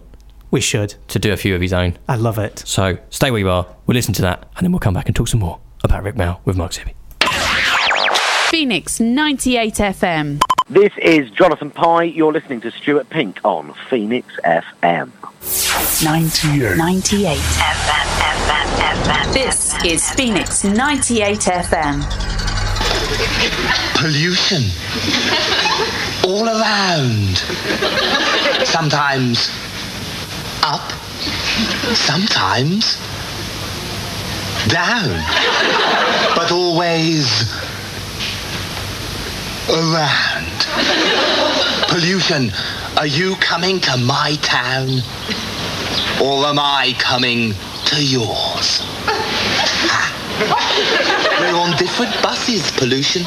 we 0.52 0.60
should. 0.60 0.96
to 1.08 1.18
do 1.20 1.32
a 1.32 1.38
few 1.38 1.56
of 1.56 1.62
his 1.62 1.72
own. 1.72 1.98
I 2.10 2.18
love 2.18 2.38
it. 2.38 2.60
So 2.66 2.98
stay 3.10 3.32
where 3.32 3.40
you 3.40 3.50
are, 3.50 3.66
we'll 3.88 3.96
listen 3.96 4.14
to 4.16 4.22
that, 4.24 4.50
and 4.58 4.66
then 4.66 4.72
we'll 4.74 4.80
come 4.80 4.94
back 4.94 5.08
and 5.08 5.16
talk 5.16 5.30
some 5.30 5.40
more 5.40 5.60
about 5.84 6.04
Rik 6.04 6.16
Mayall 6.16 6.40
with 6.46 6.58
Mark 6.58 6.72
Searby. 6.74 6.94
Phoenix 8.50 9.00
98 9.00 9.76
FM. 9.76 10.42
This 10.70 10.92
is 11.02 11.30
Jonathan 11.32 11.70
Pie. 11.72 12.04
You're 12.04 12.34
listening 12.34 12.60
to 12.62 12.72
Stuart 12.72 13.10
Pink 13.10 13.40
on 13.46 13.74
Phoenix 13.90 14.28
FM. 14.44 15.12
98. 16.04 16.78
98 16.78 17.38
FM, 17.38 18.06
FM, 18.48 19.04
FM. 19.04 19.34
This 19.34 19.84
is 19.86 20.10
Phoenix 20.12 20.64
98 20.66 21.40
FM. 21.40 22.41
Pollution 23.96 24.64
all 26.26 26.48
around. 26.48 27.38
Sometimes 28.66 29.50
up, 30.64 30.92
sometimes 31.94 32.98
down, 34.68 35.24
but 36.36 36.52
always 36.52 37.52
around. 39.70 40.68
Pollution, 41.90 42.52
are 42.98 43.08
you 43.08 43.36
coming 43.36 43.80
to 43.82 43.98
my 43.98 44.36
town? 44.42 45.02
Or 46.22 46.46
am 46.46 46.60
I 46.60 46.96
coming 47.00 47.54
to 47.86 48.04
yours? 48.04 48.91
We're 50.42 51.56
on 51.56 51.78
different 51.78 52.12
buses, 52.22 52.72
pollution. 52.72 53.24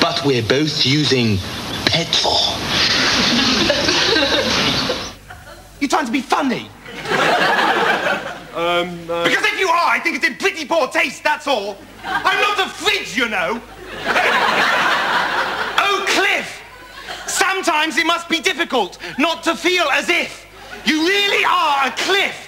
But 0.00 0.22
we're 0.24 0.42
both 0.42 0.84
using 0.84 1.38
petrol. 1.86 2.36
You're 5.80 5.88
trying 5.88 6.06
to 6.06 6.12
be 6.12 6.20
funny? 6.20 6.68
Um, 8.54 9.08
uh, 9.08 9.24
Because 9.24 9.44
if 9.44 9.60
you 9.60 9.68
are, 9.68 9.88
I 9.88 10.00
think 10.02 10.16
it's 10.16 10.26
in 10.26 10.34
pretty 10.36 10.64
poor 10.64 10.88
taste, 10.88 11.22
that's 11.22 11.46
all. 11.46 11.78
I'm 12.04 12.40
not 12.40 12.66
a 12.66 12.68
fridge, 12.68 13.16
you 13.16 13.28
know. 13.28 13.60
oh, 15.78 16.04
Cliff! 16.08 16.62
Sometimes 17.26 17.96
it 17.96 18.06
must 18.06 18.28
be 18.28 18.40
difficult 18.40 18.98
not 19.18 19.42
to 19.44 19.54
feel 19.54 19.84
as 19.92 20.08
if 20.08 20.46
you 20.84 21.06
really 21.06 21.44
are 21.44 21.86
a 21.86 21.90
cliff 21.92 22.47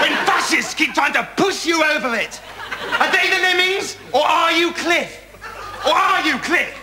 when 0.00 0.12
fascists 0.26 0.74
keep 0.74 0.94
trying 0.94 1.12
to 1.12 1.28
push 1.36 1.66
you 1.66 1.82
over 1.82 2.14
it. 2.14 2.40
Are 2.98 3.10
they 3.12 3.28
the 3.30 3.38
lemmings, 3.42 3.96
or 4.12 4.24
are 4.24 4.52
you 4.52 4.72
Cliff? 4.72 5.26
Or 5.84 5.92
are 5.92 6.22
you 6.26 6.38
Cliff? 6.38 6.74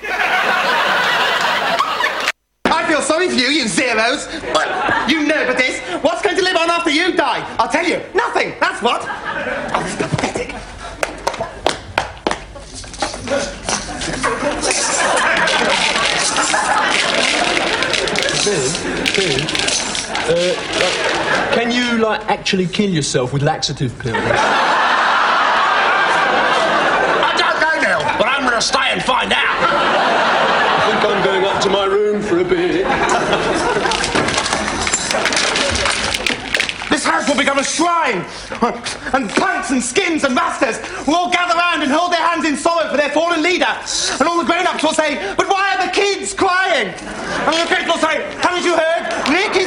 I 2.66 2.86
feel 2.88 3.02
sorry 3.02 3.28
for 3.30 3.36
you, 3.36 3.48
you 3.48 3.68
zeros. 3.68 4.28
But 4.54 5.10
you 5.10 5.26
know 5.26 5.46
but 5.48 5.58
this. 5.58 5.80
What's 6.04 6.22
going 6.22 6.36
to 6.36 6.44
live 6.44 6.56
on 6.56 6.70
after 6.70 6.90
you 6.90 7.16
die? 7.16 7.44
I'll 7.58 7.70
tell 7.70 7.86
you. 7.86 8.02
Nothing. 8.14 8.54
That's 8.60 8.82
what. 8.82 9.02
Oh, 9.74 9.84
this 9.84 9.94
is 9.94 9.98
pathetic. 9.98 10.54
Uh, 20.10 21.52
can 21.54 21.72
you, 21.72 21.98
like, 21.98 22.22
actually 22.30 22.68
kill 22.68 22.90
yourself 22.90 23.34
with 23.34 23.42
laxative 23.42 23.98
pills? 24.00 24.18
I 27.20 27.34
don't 27.38 27.60
know, 27.62 27.80
Neil, 27.82 28.00
but 28.18 28.28
I'm 28.28 28.42
going 28.42 28.56
to 28.56 28.62
stay 28.62 28.90
and 28.92 29.02
find 29.04 29.32
out. 29.34 29.58
I 30.80 30.92
think 30.92 31.04
I'm 31.06 31.24
going 31.24 31.44
up 31.46 31.62
to 31.64 31.70
my 31.70 31.86
room 31.86 32.22
for 32.22 32.40
a 32.40 32.44
bit. 32.44 32.86
This 36.90 37.06
house 37.06 37.28
will 37.28 37.38
become 37.38 37.60
a 37.60 37.64
shrine. 37.64 38.26
And 39.14 39.30
punks 39.30 39.72
and 39.72 39.84
skins 39.84 40.24
and 40.24 40.34
masters 40.34 40.80
will 41.06 41.16
all 41.16 41.30
gather 41.32 41.54
round 41.54 41.84
and 41.84 41.92
hold 41.92 42.12
their 42.12 42.26
hands 42.26 42.46
in 42.46 42.56
sorrow 42.58 42.90
for 42.90 42.98
their 42.98 43.10
fallen 43.10 43.44
leader. 43.44 43.68
And 44.20 44.24
all 44.28 44.38
the 44.40 44.46
grown-ups 44.46 44.82
will 44.84 44.94
say, 44.94 45.36
but 45.36 45.48
why 45.48 45.76
are 45.76 45.86
the 45.86 45.92
kids 45.92 46.34
crying? 46.34 46.88
And 46.88 47.54
the 47.54 47.68
kids 47.70 47.86
will 47.88 48.00
say, 48.00 48.24
haven't 48.42 48.64
you 48.64 48.76
heard? 48.76 49.04
Rick 49.30 49.56
is 49.58 49.67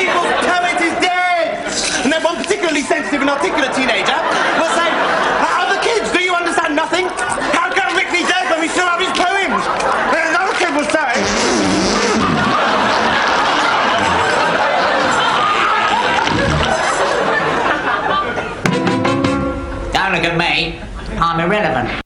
people's 0.00 0.32
poet 0.48 0.80
is 0.80 0.94
dead. 1.04 1.60
And 2.04 2.08
then 2.12 2.22
one 2.24 2.36
particularly 2.40 2.80
sensitive 2.82 3.20
and 3.20 3.28
articulate 3.28 3.72
teenager 3.76 4.16
will 4.56 4.72
say, 4.72 4.88
uh, 4.88 5.64
other 5.68 5.80
kids, 5.84 6.08
do 6.12 6.20
you 6.24 6.32
understand 6.32 6.74
nothing? 6.74 7.04
How 7.52 7.68
can 7.68 7.92
Rick 7.94 8.08
be 8.08 8.24
dead 8.24 8.48
when 8.48 8.60
we 8.64 8.68
still 8.68 8.88
have 8.88 9.00
his 9.00 9.12
poems? 9.12 9.60
And 10.16 10.24
another 10.32 10.56
kid 10.56 10.72
will 10.72 10.88
say, 10.88 11.12
Don't 19.92 20.12
look 20.16 20.24
at 20.24 20.36
me. 20.36 20.80
I'm 21.20 21.40
irrelevant. 21.40 21.99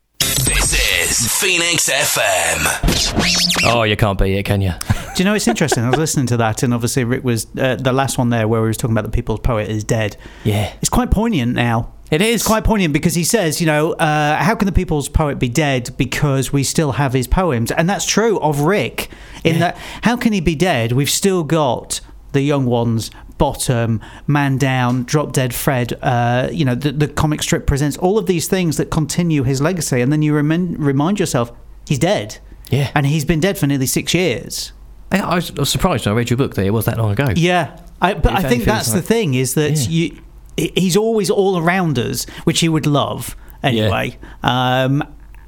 This 1.35 1.43
is 1.43 1.51
Phoenix 1.51 1.91
FM. 1.91 3.65
Oh, 3.65 3.83
you 3.83 3.97
can't 3.97 4.19
beat 4.19 4.37
it, 4.37 4.45
can 4.45 4.61
you? 4.61 4.73
Do 5.15 5.23
you 5.23 5.25
know 5.25 5.35
it's 5.35 5.49
interesting? 5.49 5.83
I 5.83 5.91
was 5.91 5.99
listening 5.99 6.27
to 6.27 6.37
that, 6.37 6.63
and 6.63 6.73
obviously 6.73 7.03
Rick 7.03 7.25
was 7.25 7.47
uh, 7.59 7.75
the 7.77 7.93
last 7.93 8.19
one 8.19 8.29
there 8.31 8.47
where 8.47 8.63
he 8.63 8.69
was 8.69 8.77
talking 8.77 8.95
about 8.95 9.05
the 9.05 9.11
people's 9.11 9.41
poet 9.41 9.69
is 9.69 9.83
dead. 9.83 10.17
Yeah. 10.45 10.73
It's 10.81 10.89
quite 10.89 11.11
poignant 11.11 11.55
now. 11.55 11.93
It 12.11 12.23
is. 12.23 12.37
It's 12.37 12.47
quite 12.47 12.63
poignant 12.63 12.93
because 12.93 13.15
he 13.15 13.25
says, 13.25 13.61
you 13.61 13.67
know, 13.67 13.95
uh, 13.95 14.37
how 14.37 14.55
can 14.55 14.67
the 14.67 14.73
people's 14.73 15.09
poet 15.09 15.39
be 15.41 15.49
dead 15.49 15.91
because 15.97 16.53
we 16.53 16.63
still 16.63 16.93
have 16.93 17.13
his 17.13 17.27
poems? 17.27 17.73
And 17.73 17.89
that's 17.89 18.07
true 18.07 18.39
of 18.39 18.61
Rick, 18.61 19.11
in 19.43 19.59
that, 19.59 19.77
how 20.03 20.17
can 20.17 20.33
he 20.33 20.41
be 20.41 20.55
dead? 20.55 20.93
We've 20.93 21.11
still 21.11 21.43
got 21.43 22.01
the 22.33 22.43
young 22.43 22.67
ones, 22.67 23.11
Bottom, 23.39 24.01
Man 24.27 24.59
Down, 24.59 25.05
Drop 25.05 25.33
Dead 25.33 25.55
Fred, 25.55 25.99
uh, 26.03 26.49
you 26.53 26.65
know, 26.65 26.75
the, 26.75 26.93
the 26.93 27.09
comic 27.09 27.43
strip 27.43 27.67
presents 27.67 27.97
all 27.97 28.19
of 28.19 28.27
these 28.27 28.47
things 28.49 28.77
that 28.77 28.91
continue 28.91 29.43
his 29.43 29.61
legacy. 29.61 30.01
And 30.01 30.13
then 30.13 30.23
you 30.23 30.33
remin- 30.33 30.77
remind 30.79 31.19
yourself, 31.19 31.53
he's 31.87 31.99
dead. 31.99 32.39
Yeah. 32.71 32.91
And 32.95 33.07
he's 33.07 33.25
been 33.25 33.41
dead 33.41 33.59
for 33.59 33.67
nearly 33.67 33.87
six 33.87 34.15
years. 34.15 34.73
I 35.13 35.37
was, 35.37 35.51
I 35.51 35.61
was 35.61 35.71
surprised 35.71 36.07
when 36.07 36.15
I 36.15 36.17
read 36.17 36.31
your 36.31 36.37
book 36.37 36.55
that 36.55 36.67
it 36.67 36.71
was 36.71 36.87
that 36.87 36.99
long 36.99 37.13
ago. 37.13 37.29
Yeah, 37.37 37.79
I, 38.01 38.15
but 38.15 38.33
I 38.33 38.43
think 38.43 38.65
that's 38.65 38.89
it's 38.89 38.95
the 38.95 39.03
thing 39.03 39.35
is 39.35 39.55
that 39.55 39.89
you 39.89 40.21
he's 40.57 40.97
always 40.97 41.31
all 41.31 41.59
around 41.59 41.99
us, 41.99 42.25
which 42.45 42.61
he 42.61 42.69
would 42.69 42.87
love 42.87 43.37
anyway. 43.63 44.19
Um, 44.43 45.03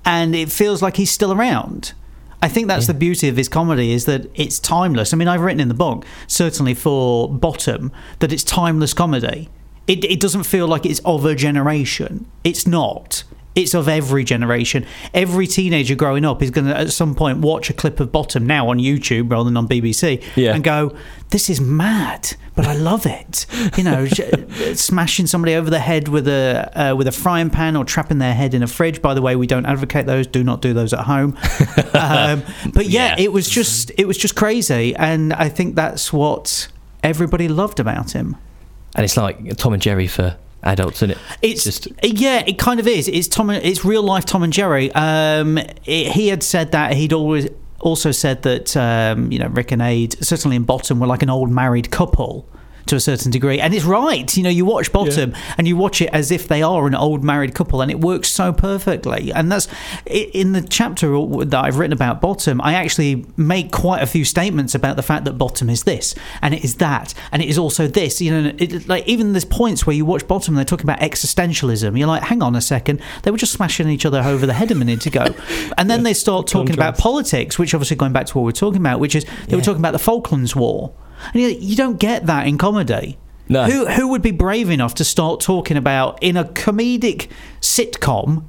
and 0.05 0.35
it 0.35 0.52
feels 0.52 0.83
like 0.83 0.97
he's 0.97 1.11
still 1.11 1.33
around. 1.33 1.95
I 2.43 2.49
think 2.49 2.69
that's 2.69 2.87
the 2.87 2.95
beauty 2.95 3.28
of 3.28 3.37
his 3.37 3.49
comedy 3.49 3.93
is 3.93 4.05
that 4.05 4.31
it's 4.35 4.59
timeless. 4.59 5.12
I 5.12 5.16
mean, 5.16 5.28
I've 5.28 5.40
written 5.40 5.61
in 5.61 5.69
the 5.69 5.75
book, 5.75 6.05
certainly 6.26 6.75
for 6.75 7.28
Bottom, 7.33 7.90
that 8.19 8.33
it's 8.33 8.45
timeless 8.45 8.93
comedy. 8.93 9.49
It, 9.87 10.05
it 10.05 10.21
doesn't 10.21 10.43
feel 10.43 10.66
like 10.66 10.85
it's 10.85 11.00
of 11.05 11.25
a 11.25 11.35
generation. 11.35 12.26
It's 12.45 12.66
not. 12.66 13.25
It's 13.56 13.75
of 13.75 13.88
every 13.88 14.22
generation. 14.22 14.86
Every 15.14 15.46
teenager 15.46 15.94
growing 15.94 16.25
up 16.25 16.42
is 16.42 16.50
going 16.50 16.66
to, 16.66 16.76
at 16.76 16.92
some 16.92 17.14
point, 17.14 17.38
watch 17.38 17.70
a 17.70 17.72
clip 17.72 17.98
of 18.00 18.12
Bottom 18.12 18.46
now 18.46 18.68
on 18.68 18.78
YouTube 18.78 19.30
rather 19.32 19.44
than 19.44 19.56
on 19.56 19.66
BBC 19.66 20.22
Yeah. 20.36 20.54
and 20.54 20.62
go, 20.62 20.94
"This 21.30 21.48
is 21.48 21.60
mad, 21.60 22.36
but 22.54 22.66
I 22.66 22.75
love 22.75 23.06
it." 23.06 23.46
You 23.76 23.82
know, 23.84 24.06
smashing 24.75 25.26
somebody 25.26 25.54
over 25.54 25.70
the 25.70 25.78
head 25.78 26.08
with 26.08 26.28
a 26.28 26.70
uh, 26.75 26.94
with 26.94 27.08
a 27.08 27.12
frying 27.12 27.50
pan 27.50 27.76
or 27.76 27.84
trapping 27.84 28.18
their 28.18 28.34
head 28.34 28.52
in 28.54 28.62
a 28.62 28.66
fridge. 28.66 29.00
By 29.00 29.14
the 29.14 29.22
way, 29.22 29.36
we 29.36 29.46
don't 29.46 29.66
advocate 29.66 30.06
those. 30.06 30.26
Do 30.26 30.44
not 30.44 30.60
do 30.60 30.75
those 30.75 30.92
at 30.92 31.00
home. 31.00 31.36
um, 31.94 32.42
but 32.75 32.86
yeah, 32.86 33.14
it 33.18 33.32
was 33.32 33.48
just 33.48 33.90
it 33.96 34.06
was 34.06 34.18
just 34.18 34.36
crazy, 34.36 34.94
and 34.96 35.32
I 35.32 35.48
think 35.48 35.75
that's 35.76 36.12
what 36.12 36.68
everybody 37.02 37.48
loved 37.48 37.80
about 37.80 38.12
him. 38.12 38.36
And 38.94 39.04
it's 39.04 39.16
like 39.16 39.56
Tom 39.56 39.72
and 39.72 39.80
Jerry 39.82 40.06
for 40.06 40.36
adults, 40.66 40.99
isn't 40.99 41.12
it? 41.12 41.18
It's 41.42 41.64
just 41.64 41.88
yeah, 42.02 42.42
it 42.46 42.58
kind 42.58 42.80
of 42.80 42.87
is. 42.87 43.08
It's 43.08 43.28
Tom. 43.28 43.50
It's 43.50 43.85
real 43.85 44.02
life 44.02 44.25
Tom 44.25 44.42
and 44.42 44.52
Jerry. 44.52 44.92
Um, 44.92 45.58
it, 45.58 46.12
he 46.12 46.28
had 46.28 46.42
said 46.42 46.73
that 46.73 46.92
he'd 46.94 47.12
always 47.12 47.49
also 47.80 48.11
said 48.11 48.42
that 48.42 48.76
um, 48.76 49.30
you 49.30 49.38
know 49.38 49.49
Rick 49.49 49.73
and 49.73 49.82
Ade 49.82 50.25
certainly 50.25 50.56
in 50.56 50.64
Bottom 50.64 51.00
were 51.00 51.06
like 51.06 51.23
an 51.23 51.30
old 51.30 51.50
married 51.50 51.90
couple. 51.90 52.49
To 52.87 52.97
a 52.97 53.00
certain 53.00 53.31
degree. 53.31 53.61
And 53.61 53.75
it's 53.75 53.85
right. 53.85 54.37
You 54.37 54.43
know, 54.43 54.50
you 54.50 54.64
watch 54.64 54.93
Bottom 54.93 55.35
and 55.59 55.69
you 55.69 55.76
watch 55.76 56.00
it 56.00 56.11
as 56.12 56.31
if 56.31 56.49
they 56.49 56.62
are 56.62 56.87
an 56.87 56.95
old 56.95 57.23
married 57.25 57.55
couple, 57.55 57.81
and 57.81 57.90
it 57.90 58.00
works 58.00 58.28
so 58.28 58.52
perfectly. 58.52 59.33
And 59.33 59.50
that's 59.50 59.69
in 60.07 60.52
the 60.52 60.62
chapter 60.62 61.07
that 61.45 61.64
I've 61.64 61.78
written 61.78 61.93
about 61.93 62.21
Bottom. 62.21 62.61
I 62.61 62.75
actually 62.75 63.25
make 63.37 63.73
quite 63.73 64.02
a 64.02 64.07
few 64.07 64.25
statements 64.25 64.75
about 64.75 64.97
the 64.97 65.02
fact 65.02 65.25
that 65.25 65.35
Bottom 65.35 65.71
is 65.71 65.85
this 65.85 66.14
and 66.43 66.55
it 66.55 66.64
is 66.64 66.76
that 66.76 67.14
and 67.33 67.43
it 67.43 67.49
is 67.49 67.59
also 67.59 67.87
this. 67.87 68.21
You 68.21 68.31
know, 68.31 68.52
it, 68.59 68.88
like 68.88 69.07
even 69.07 69.33
there's 69.33 69.45
points 69.45 69.87
where 69.87 69.95
you 69.95 70.05
watch 70.05 70.26
Bottom 70.26 70.55
and 70.55 70.59
they're 70.59 70.64
talking 70.64 70.87
about 70.87 71.00
existentialism. 71.00 71.99
You're 71.99 72.09
like, 72.09 72.23
hang 72.23 72.43
on 72.43 72.55
a 72.55 72.61
second, 72.61 73.00
they 73.23 73.31
were 73.31 73.38
just 73.38 73.52
smashing 73.52 73.88
each 73.88 74.07
other 74.07 74.21
over 74.21 74.47
the 74.47 74.55
head 74.55 74.71
a 74.71 74.75
minute 74.75 75.07
ago, 75.07 75.26
and 75.78 75.90
then 75.90 76.02
they 76.02 76.14
start 76.14 76.47
talking 76.47 76.75
about 76.75 76.99
politics, 76.99 77.59
which 77.59 77.75
obviously 77.75 77.97
going 77.97 78.12
back 78.12 78.26
to 78.26 78.38
what 78.38 78.45
we're 78.45 78.52
talking 78.52 78.81
about, 78.81 79.00
which 79.00 79.14
is 79.14 79.25
they 79.49 79.57
were 79.57 79.62
talking 79.62 79.81
about 79.81 79.93
the 79.93 79.99
Falklands 79.99 80.55
War, 80.55 80.93
and 81.32 81.42
you, 81.42 81.49
you 81.49 81.76
don't 81.76 81.99
get 81.99 82.26
that 82.26 82.46
in 82.46 82.58
comedy. 82.58 83.18
No. 83.49 83.64
Who 83.64 83.87
who 83.87 84.08
would 84.08 84.23
be 84.23 84.32
brave 84.32 84.70
enough 84.70 84.94
to 84.94 85.04
start 85.04 85.40
talking 85.40 85.76
about 85.76 86.23
in 86.23 86.37
a 86.37 86.44
comedic 86.44 87.30
sitcom 87.61 88.44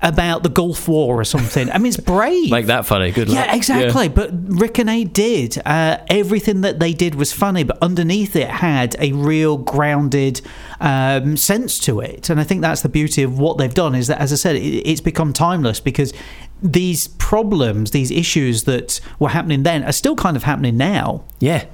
about 0.00 0.42
the 0.42 0.48
Gulf 0.48 0.88
War 0.88 1.20
or 1.20 1.24
something? 1.24 1.70
I 1.70 1.78
mean, 1.78 1.88
it's 1.88 1.96
brave. 1.98 2.50
Make 2.50 2.66
that 2.66 2.86
funny. 2.86 3.10
Good 3.10 3.28
luck. 3.28 3.46
Yeah, 3.46 3.54
exactly. 3.54 4.08
But 4.08 4.30
Rick 4.32 4.78
and 4.78 4.88
Ade 4.88 5.12
did. 5.12 5.58
Uh, 5.64 5.98
everything 6.08 6.62
that 6.62 6.78
they 6.78 6.92
did 6.92 7.14
was 7.16 7.32
funny, 7.32 7.64
but 7.64 7.78
underneath 7.82 8.34
it 8.34 8.48
had 8.48 8.96
a 8.98 9.12
real 9.12 9.58
grounded 9.58 10.40
um, 10.80 11.36
sense 11.36 11.78
to 11.80 12.00
it. 12.00 12.30
And 12.30 12.40
I 12.40 12.44
think 12.44 12.62
that's 12.62 12.82
the 12.82 12.88
beauty 12.88 13.22
of 13.22 13.38
what 13.38 13.58
they've 13.58 13.74
done 13.74 13.94
is 13.94 14.06
that, 14.06 14.20
as 14.20 14.32
I 14.32 14.36
said, 14.36 14.56
it, 14.56 14.60
it's 14.60 15.00
become 15.00 15.32
timeless 15.32 15.80
because 15.80 16.14
these 16.62 17.08
problems, 17.08 17.90
these 17.90 18.10
issues 18.10 18.64
that 18.64 19.00
were 19.18 19.28
happening 19.30 19.64
then 19.64 19.84
are 19.84 19.92
still 19.92 20.16
kind 20.16 20.36
of 20.36 20.44
happening 20.44 20.78
now. 20.78 21.24
Yeah. 21.40 21.66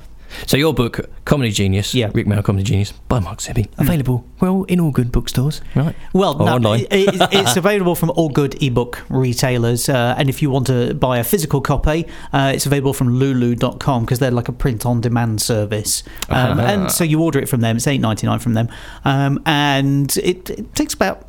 So 0.47 0.57
your 0.57 0.73
book, 0.75 1.09
Comedy 1.25 1.51
Genius, 1.53 1.95
yeah. 1.95 2.11
Rik 2.13 2.27
Mayall 2.27 2.43
Comedy 2.45 2.65
Genius, 2.65 2.93
by 3.09 3.21
Mark 3.21 3.41
Searby, 3.41 3.69
available 3.79 4.25
well 4.41 4.65
in 4.65 4.81
all 4.81 4.91
good 4.91 5.11
bookstores, 5.13 5.61
right? 5.75 5.95
Well, 6.13 6.39
no, 6.39 6.47
online. 6.55 6.81
it- 6.81 6.93
it- 6.93 7.29
it's 7.33 7.57
available 7.57 7.95
from 7.95 8.11
all 8.11 8.29
good 8.29 8.61
ebook 8.63 9.03
retailers. 9.09 9.89
Uh, 9.89 10.15
and 10.19 10.29
if 10.29 10.43
you 10.43 10.51
want 10.51 10.67
to 10.69 10.95
buy 10.95 11.19
a 11.19 11.25
physical 11.25 11.61
copy, 11.61 12.07
uh, 12.33 12.53
it's 12.55 12.67
available 12.67 12.93
from 12.93 13.19
lulu.com 13.19 14.05
because 14.05 14.19
they're 14.19 14.31
like 14.31 14.49
a 14.49 14.53
print 14.53 14.85
on 14.87 15.01
demand 15.01 15.41
service. 15.43 16.03
Um, 16.29 16.59
Ah. 16.61 16.67
And 16.67 16.91
so 16.91 17.03
you 17.05 17.21
order 17.23 17.39
it 17.41 17.49
from 17.49 17.61
them, 17.61 17.77
it's 17.77 17.87
eight 17.87 18.01
ninety 18.01 18.27
nine 18.27 18.39
from 18.39 18.55
them. 18.55 18.69
Um, 19.05 19.41
and 19.47 20.17
it, 20.19 20.51
it 20.51 20.75
takes 20.75 20.95
about 20.95 21.27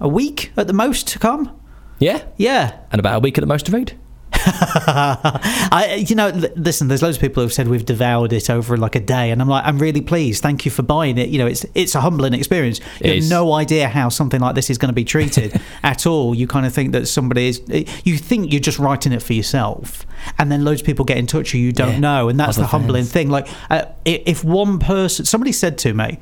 a 0.00 0.08
week 0.08 0.52
at 0.56 0.66
the 0.66 0.72
most 0.72 1.08
to 1.08 1.18
come. 1.18 1.50
Yeah. 1.98 2.22
Yeah. 2.36 2.72
And 2.90 2.98
about 2.98 3.16
a 3.16 3.20
week 3.20 3.38
at 3.38 3.42
the 3.42 3.46
most 3.46 3.66
to 3.66 3.72
read. 3.72 3.92
I, 4.34 6.04
you 6.08 6.14
know, 6.14 6.28
l- 6.28 6.48
listen. 6.56 6.88
There's 6.88 7.02
loads 7.02 7.16
of 7.16 7.20
people 7.20 7.42
who've 7.42 7.52
said 7.52 7.68
we've 7.68 7.84
devoured 7.84 8.32
it 8.32 8.50
over 8.50 8.76
like 8.76 8.94
a 8.94 9.00
day, 9.00 9.30
and 9.30 9.40
I'm 9.40 9.48
like, 9.48 9.64
I'm 9.64 9.78
really 9.78 10.00
pleased. 10.00 10.42
Thank 10.42 10.64
you 10.64 10.70
for 10.70 10.82
buying 10.82 11.18
it. 11.18 11.28
You 11.28 11.38
know, 11.38 11.46
it's 11.46 11.64
it's 11.74 11.94
a 11.94 12.00
humbling 12.00 12.34
experience. 12.34 12.80
It 13.00 13.06
You 13.06 13.08
have 13.10 13.18
is. 13.18 13.30
no 13.30 13.52
idea 13.52 13.88
how 13.88 14.08
something 14.08 14.40
like 14.40 14.54
this 14.54 14.70
is 14.70 14.78
going 14.78 14.88
to 14.88 14.94
be 14.94 15.04
treated 15.04 15.60
at 15.82 16.06
all. 16.06 16.34
You 16.34 16.46
kind 16.46 16.66
of 16.66 16.72
think 16.74 16.92
that 16.92 17.06
somebody 17.06 17.48
is. 17.48 17.62
You 18.04 18.16
think 18.18 18.52
you're 18.52 18.60
just 18.60 18.78
writing 18.78 19.12
it 19.12 19.22
for 19.22 19.32
yourself, 19.32 20.06
and 20.38 20.50
then 20.50 20.64
loads 20.64 20.80
of 20.80 20.86
people 20.86 21.04
get 21.04 21.18
in 21.18 21.26
touch 21.26 21.52
who 21.52 21.58
you 21.58 21.72
don't 21.72 21.92
Yeah. 21.94 21.98
know, 22.00 22.28
and 22.28 22.38
that's 22.38 22.56
Other 22.58 22.62
the 22.62 22.68
humbling 22.68 23.02
fans. 23.02 23.12
thing. 23.12 23.30
Like, 23.30 23.48
uh, 23.70 23.84
if 24.04 24.42
one 24.44 24.78
person, 24.78 25.24
somebody 25.24 25.52
said 25.52 25.78
to 25.78 25.94
me, 25.94 26.18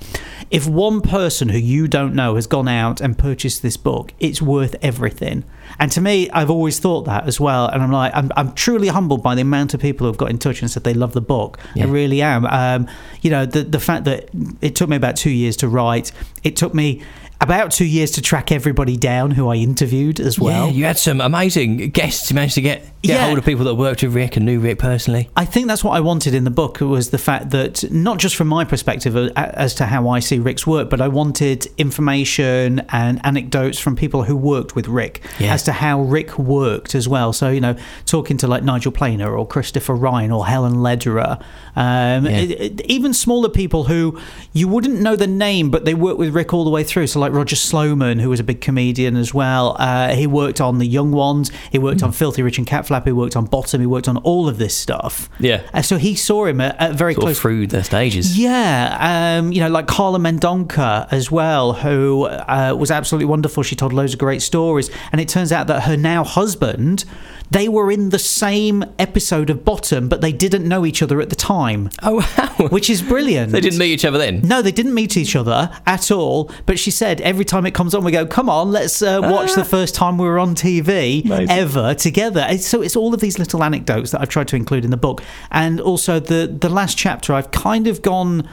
if 0.50 0.67
one 0.67 1.00
person 1.00 1.49
who 1.49 1.59
you 1.59 1.88
don't 1.88 2.14
know 2.14 2.35
has 2.35 2.47
gone 2.47 2.69
out 2.69 3.00
and 3.00 3.17
purchased 3.17 3.62
this 3.62 3.76
book, 3.76 4.12
it's 4.21 4.43
worth 4.43 4.75
everything. 4.83 5.45
And 5.79 5.91
to 5.93 6.00
me, 6.00 6.29
I've 6.31 6.50
always 6.50 6.79
thought 6.79 7.03
that 7.03 7.27
as 7.27 7.41
well. 7.41 7.67
And 7.67 7.83
I'm 7.83 7.93
like, 7.93 8.12
I'm, 8.15 8.31
I'm 8.37 8.53
truly 8.55 8.89
humbled 8.89 9.23
by 9.23 9.35
the 9.35 9.43
amount 9.43 9.75
of 9.75 9.81
people 9.81 10.07
who've 10.07 10.17
got 10.17 10.31
in 10.31 10.39
touch 10.39 10.61
and 10.61 10.71
said 10.71 10.85
they 10.85 10.95
love 10.95 11.12
the 11.12 11.21
book. 11.21 11.59
I 11.79 11.85
really 11.87 12.23
am. 12.23 12.47
Um, 12.47 12.89
you 13.23 13.31
know, 13.31 13.47
the 13.47 13.62
the 13.62 13.81
fact 13.81 14.05
that 14.05 14.29
it 14.61 14.75
took 14.75 14.89
me 14.89 14.97
about 14.97 15.17
two 15.17 15.31
years 15.31 15.57
to 15.59 15.69
write, 15.69 16.12
it 16.43 16.57
took 16.57 16.75
me 16.75 17.03
about 17.41 17.71
two 17.73 17.85
years 17.87 18.11
to 18.13 18.23
track 18.23 18.53
everybody 18.53 18.97
down 18.97 19.31
who 19.31 19.49
I 19.49 19.55
interviewed 19.57 20.21
as 20.21 20.39
well. 20.39 20.67
yeah, 20.67 20.73
you 20.73 20.85
had 20.85 20.99
some 20.99 21.21
amazing 21.21 21.91
guests. 21.91 22.31
You 22.31 22.35
managed 22.35 22.55
to 22.57 22.61
get 22.61 22.85
get 23.03 23.15
Yeah. 23.15 23.27
hold 23.27 23.39
of 23.39 23.47
people 23.47 23.65
that 23.65 23.77
worked 23.77 24.03
with 24.03 24.15
Rick 24.15 24.37
and 24.37 24.45
knew 24.45 24.61
Rick 24.61 24.79
personally. 24.79 25.31
I 25.35 25.47
think 25.47 25.69
that's 25.69 25.83
what 25.83 25.93
I 25.93 26.01
wanted 26.01 26.35
in 26.35 26.45
the 26.45 26.51
book 26.51 26.81
was 26.81 27.09
the 27.11 27.19
fact 27.19 27.49
that 27.51 27.91
not 27.91 28.19
just 28.19 28.37
from 28.37 28.49
my 28.49 28.65
perspective 28.65 29.17
uh, 29.17 29.31
as 29.37 29.75
to 29.77 29.87
how 29.87 30.11
I 30.11 30.19
see 30.21 30.39
Rick's 30.39 30.67
work, 30.67 30.91
but 30.91 31.01
I 31.01 31.09
wanted 31.09 31.67
information 31.79 32.83
and 32.91 33.21
anecdotes 33.25 33.79
from 33.79 33.97
people 33.97 34.25
who 34.25 34.37
worked 34.37 34.75
with 34.77 34.87
Rick 34.87 35.23
Yeah. 35.39 35.55
as 35.55 35.63
to 35.63 35.73
how 35.73 36.03
Rick 36.03 36.39
worked 36.39 36.95
as 36.95 37.09
well. 37.09 37.33
So 37.33 37.49
you 37.49 37.61
know, 37.61 37.75
talking 38.05 38.37
to 38.39 38.47
like 38.47 38.63
Nigel 38.63 38.93
Planer 38.93 39.35
or 39.35 39.47
Christopher 39.47 39.95
Ryan 39.95 40.31
or 40.31 40.47
Helen 40.47 40.83
Lederer, 40.83 41.39
um, 41.77 42.27
it- 42.27 42.83
even 42.85 43.15
smaller 43.15 43.49
people 43.49 43.85
who 43.85 44.19
you 44.53 44.69
wouldn't 44.69 45.01
know 45.01 45.17
the 45.17 45.27
name, 45.27 45.71
but 45.71 45.87
they 45.87 45.95
worked 45.95 46.19
with 46.19 46.35
Rick 46.35 46.53
all 46.53 46.65
the 46.65 46.71
way 46.71 46.85
through. 46.85 47.07
So 47.07 47.19
like 47.21 47.30
Roger 47.33 47.57
Sloman, 47.57 48.19
who 48.19 48.28
was 48.28 48.41
a 48.41 48.45
big 48.45 48.61
comedian 48.61 49.17
as 49.17 49.33
well. 49.33 49.76
Uh, 49.78 50.15
he 50.15 50.26
worked 50.26 50.61
on 50.61 50.78
the 50.78 50.87
Young 50.87 51.13
Ones. 51.13 51.50
He 51.71 51.78
worked 51.78 52.02
on 52.02 52.13
Filthy 52.13 52.43
Rich 52.43 52.59
and 52.59 52.67
Cat 52.67 52.87
Flap. 52.87 53.07
He 53.07 53.13
worked 53.13 53.37
on 53.37 53.47
Bottom. 53.47 53.81
He 53.81 53.87
worked 53.87 54.09
on 54.09 54.17
all 54.19 54.49
of 54.49 54.59
this 54.59 54.76
stuff. 54.76 55.28
Yeah. 55.39 55.63
Uh, 55.73 55.83
so 55.83 55.97
he 55.97 56.15
saw 56.15 56.45
him 56.47 56.61
at, 56.61 56.78
at 56.81 56.95
very 56.95 57.15
Sort 57.15 57.23
close. 57.25 57.41
through 57.41 57.67
the 57.69 57.83
stages. 57.85 58.39
Yeah, 58.39 59.39
um, 59.39 59.52
you 59.52 59.61
know, 59.61 59.69
like 59.69 59.87
Carla 59.87 60.19
Mendonca 60.19 61.09
as 61.11 61.31
well, 61.31 61.73
who 61.75 62.25
uh, 62.26 62.75
was 62.78 62.91
absolutely 62.91 63.26
wonderful. 63.26 63.63
She 63.63 63.76
told 63.76 63.93
loads 63.93 64.13
of 64.13 64.19
great 64.19 64.43
stories, 64.43 64.91
and 65.13 65.21
it 65.21 65.28
turns 65.28 65.52
out 65.52 65.67
that 65.69 65.85
her 65.85 65.97
now 65.97 66.25
husband, 66.25 67.04
they 67.50 67.69
were 67.69 67.91
in 67.91 68.10
the 68.10 68.19
same 68.19 68.84
episode 68.99 69.50
of 69.50 69.65
Bottom, 69.65 70.08
but 70.08 70.21
they 70.21 70.32
didn't 70.32 70.67
know 70.67 70.86
each 70.86 71.02
other 71.02 71.21
at 71.21 71.30
the 71.30 71.36
time. 71.36 71.91
Oh 72.02 72.17
wow! 72.36 72.69
Which 72.69 72.89
is 72.89 73.02
brilliant. 73.02 73.52
They 73.60 73.60
didn't 73.60 73.78
meet 73.78 73.93
each 73.93 74.04
other 74.04 74.19
then. 74.19 74.41
No, 74.43 74.63
they 74.63 74.71
didn't 74.73 74.95
meet 74.95 75.17
each 75.17 75.34
other 75.34 75.71
at 75.86 76.10
all. 76.10 76.50
But 76.65 76.78
she 76.78 76.91
said 76.91 77.21
every 77.23 77.45
time 77.45 77.67
it 77.67 77.75
comes 77.75 77.95
on, 77.95 78.04
we 78.04 78.13
go, 78.13 78.25
"Come 78.26 78.49
on, 78.49 78.71
let's 78.71 79.02
uh, 79.02 79.21
watch 79.23 79.54
the 79.54 79.65
first 79.65 79.95
time 79.95 80.19
we 80.19 80.26
were 80.26 80.39
on 80.39 80.54
TV 80.54 81.28
ever 81.50 81.95
together." 81.95 82.47
So 82.58 82.82
it's 82.82 82.97
all 82.97 83.13
of 83.13 83.21
these 83.21 83.39
little 83.39 83.65
anecdotes 83.65 84.13
that 84.13 84.21
I've 84.21 84.28
tried 84.28 84.49
to 84.49 84.56
include 84.56 84.84
in 84.84 84.91
the 84.91 84.97
book, 84.97 85.23
and 85.50 85.80
also 85.80 86.21
the 86.21 86.47
the 86.47 86.69
last 86.69 86.97
chapter. 86.97 87.34
I've 87.34 87.50
kind 87.50 87.86
of 87.86 88.02
gone. 88.02 88.49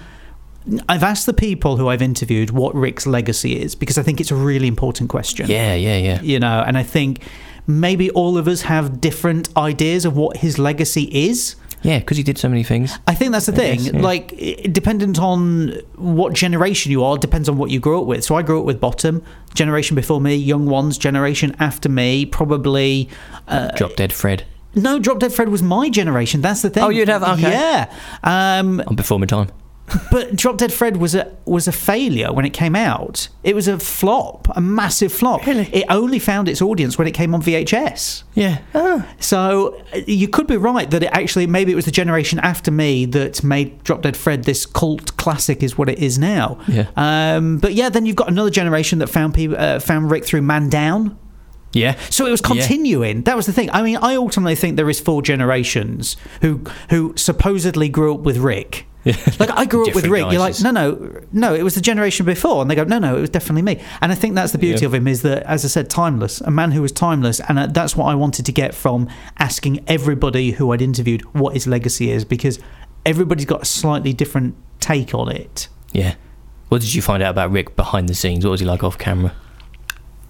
I've 0.90 1.04
asked 1.04 1.26
the 1.26 1.34
people 1.34 1.78
who 1.78 1.88
I've 1.88 2.02
interviewed 2.02 2.50
what 2.50 2.76
Rick's 2.76 3.08
legacy 3.08 3.58
is 3.58 3.74
because 3.74 3.98
I 3.98 4.04
think 4.04 4.20
it's 4.20 4.32
a 4.32 4.36
really 4.36 4.68
important 4.68 5.10
question. 5.10 5.50
Yeah, 5.50 5.76
yeah, 5.76 5.98
yeah. 5.98 6.22
You 6.22 6.40
know, 6.40 6.64
and 6.66 6.78
I 6.78 6.84
think 6.84 7.22
maybe 7.68 8.10
all 8.12 8.38
of 8.38 8.48
us 8.48 8.62
have 8.64 9.00
different 9.02 9.56
ideas 9.58 10.06
of 10.06 10.16
what 10.18 10.38
his 10.38 10.58
legacy 10.58 11.04
is. 11.14 11.56
Yeah, 11.84 12.00
because 12.00 12.18
he 12.18 12.24
did 12.24 12.40
so 12.40 12.50
many 12.50 12.64
things. 12.64 12.98
I 13.06 13.14
think 13.14 13.32
that's 13.32 13.46
the 13.46 13.52
thing. 13.52 13.78
guess, 13.78 13.94
yeah. 13.94 14.02
Like, 14.02 14.30
dependent 14.72 15.20
on 15.20 15.74
what 15.96 16.34
generation 16.34 16.92
you 16.92 17.04
are, 17.04 17.18
depends 17.20 17.48
on 17.48 17.58
what 17.58 17.70
you 17.70 17.80
grew 17.80 18.02
up 18.02 18.08
with. 18.08 18.24
So 18.24 18.36
I 18.36 18.42
grew 18.42 18.60
up 18.60 18.66
with 18.66 18.80
bottom 18.82 19.24
generation 19.54 19.96
before 19.96 20.20
me, 20.20 20.36
young 20.36 20.66
ones 20.66 20.98
generation 20.98 21.56
after 21.60 21.88
me, 21.88 22.26
probably. 22.26 23.10
Uh, 23.48 23.70
Drop 23.76 23.96
Dead 23.96 24.12
Fred. 24.12 24.44
no, 24.74 24.98
Drop 24.98 25.20
Dead 25.20 25.32
Fred 25.32 25.50
was 25.50 25.62
my 25.62 25.90
generation. 25.90 26.42
That's 26.42 26.64
the 26.64 26.72
thing. 26.72 26.84
Oh, 26.84 26.90
you'd 26.90 27.10
have- 27.10 27.24
okay. 27.24 27.52
Yeah, 27.52 27.94
um, 28.24 28.82
On 28.88 28.96
Before 28.96 29.20
My 29.20 29.28
Time. 29.28 29.50
But 30.12 30.36
Drop 30.36 30.58
Dead 30.58 30.74
Fred 30.74 30.98
was 30.98 31.16
a 31.16 31.34
was 31.46 31.68
a 31.68 31.72
failure 31.72 32.34
when 32.34 32.44
it 32.46 32.52
came 32.52 32.76
out. 32.76 33.30
It 33.44 33.56
was 33.56 33.68
a 33.68 33.80
flop, 33.80 34.48
a 34.56 34.60
massive 34.62 35.14
flop. 35.14 35.46
Really? 35.46 35.70
It 35.72 35.86
only 35.90 36.20
found 36.20 36.50
its 36.50 36.62
audience 36.62 36.98
when 36.98 37.08
it 37.08 37.14
came 37.14 37.34
on 37.34 37.42
VHS. 37.42 38.24
Yeah. 38.34 38.60
Oh. 38.76 39.08
So 39.20 39.82
uh, 39.94 40.00
you 40.06 40.28
could 40.28 40.48
be 40.48 40.58
right 40.58 40.90
that 40.92 41.04
it 41.04 41.10
actually 41.14 41.48
maybe 41.48 41.72
it 41.72 41.76
was 41.76 41.86
the 41.86 41.92
generation 41.92 42.40
after 42.40 42.70
me 42.72 43.06
that 43.06 43.44
made 43.44 43.82
Drop 43.84 44.02
Dead 44.02 44.18
Fred 44.18 44.44
this 44.44 44.66
cult 44.66 45.16
classic 45.18 45.64
is 45.64 45.78
what 45.78 45.88
it 45.90 46.00
is 46.00 46.20
now. 46.20 46.60
Yeah. 46.68 46.88
Um, 46.98 47.58
but 47.60 47.74
yeah, 47.74 47.88
then 47.90 48.06
you've 48.06 48.16
got 48.18 48.28
another 48.30 48.50
generation 48.50 49.00
that 49.00 49.08
found 49.08 49.34
people 49.34 49.58
uh, 49.58 49.80
found 49.80 50.12
Rick 50.12 50.26
through 50.26 50.42
Man 50.42 50.70
Down. 50.70 51.18
Yeah. 51.74 51.96
So 52.10 52.26
it 52.26 52.32
was 52.32 52.42
Yeah. 52.42 52.48
continuing. 52.48 53.22
That 53.24 53.36
was 53.36 53.46
the 53.46 53.54
thing. 53.54 53.70
I 53.72 53.84
mean, 53.84 53.98
I 53.98 54.16
ultimately 54.16 54.56
think 54.56 54.78
there 54.78 54.90
is 54.90 55.00
four 55.00 55.22
generations 55.22 56.18
who 56.42 56.62
who 56.90 57.14
supposedly 57.16 57.88
grew 57.88 58.16
up 58.16 58.22
with 58.22 58.38
Rick. 58.38 58.87
Like 59.40 59.52
I 59.52 59.66
grew 59.66 59.88
up 59.88 59.96
with 59.96 60.06
Rick. 60.08 60.32
You're 60.32 60.40
like, 60.40 60.60
no, 60.62 60.72
no, 60.72 61.22
no. 61.32 61.54
It 61.54 61.64
was 61.64 61.76
the 61.76 61.82
generation 61.82 62.26
before, 62.26 62.62
and 62.62 62.70
they 62.72 62.76
go, 62.76 62.84
no, 62.84 63.00
no, 63.00 63.18
it 63.18 63.22
was 63.22 63.30
definitely 63.30 63.62
me. 63.62 63.82
And 64.02 64.12
I 64.12 64.16
think 64.16 64.36
that's 64.36 64.52
the 64.52 64.58
beauty 64.58 64.82
Yeah. 64.82 64.88
of 64.88 64.94
him 64.94 65.08
is 65.08 65.22
that, 65.22 65.44
as 65.44 65.64
I 65.64 65.68
said, 65.68 65.90
timeless. 65.90 66.42
A 66.42 66.52
man 66.52 66.72
who 66.72 66.82
was 66.82 66.92
timeless, 66.92 67.40
and 67.48 67.60
uh, 67.60 67.68
that's 67.68 67.96
what 67.96 68.06
I 68.06 68.16
wanted 68.16 68.46
to 68.46 68.52
get 68.52 68.74
from 68.74 69.08
asking 69.38 69.84
everybody 69.88 70.52
who 70.52 70.72
I'd 70.72 70.82
interviewed 70.82 71.22
what 71.34 71.54
his 71.54 71.68
legacy 71.68 72.12
is, 72.12 72.26
because 72.26 72.60
everybody's 73.06 73.46
got 73.46 73.62
a 73.64 73.66
slightly 73.66 74.14
different 74.14 74.56
take 74.80 75.14
on 75.14 75.30
it. 75.32 75.68
Yeah. 75.94 76.16
What 76.70 76.82
did 76.82 76.94
you 76.94 77.02
find 77.02 77.24
out 77.24 77.32
about 77.32 77.52
Rick 77.52 77.76
behind 77.76 78.10
the 78.10 78.14
scenes? 78.16 78.44
What 78.44 78.52
was 78.52 78.60
he 78.60 78.66
like 78.66 78.84
off 78.84 78.98
camera? 78.98 79.34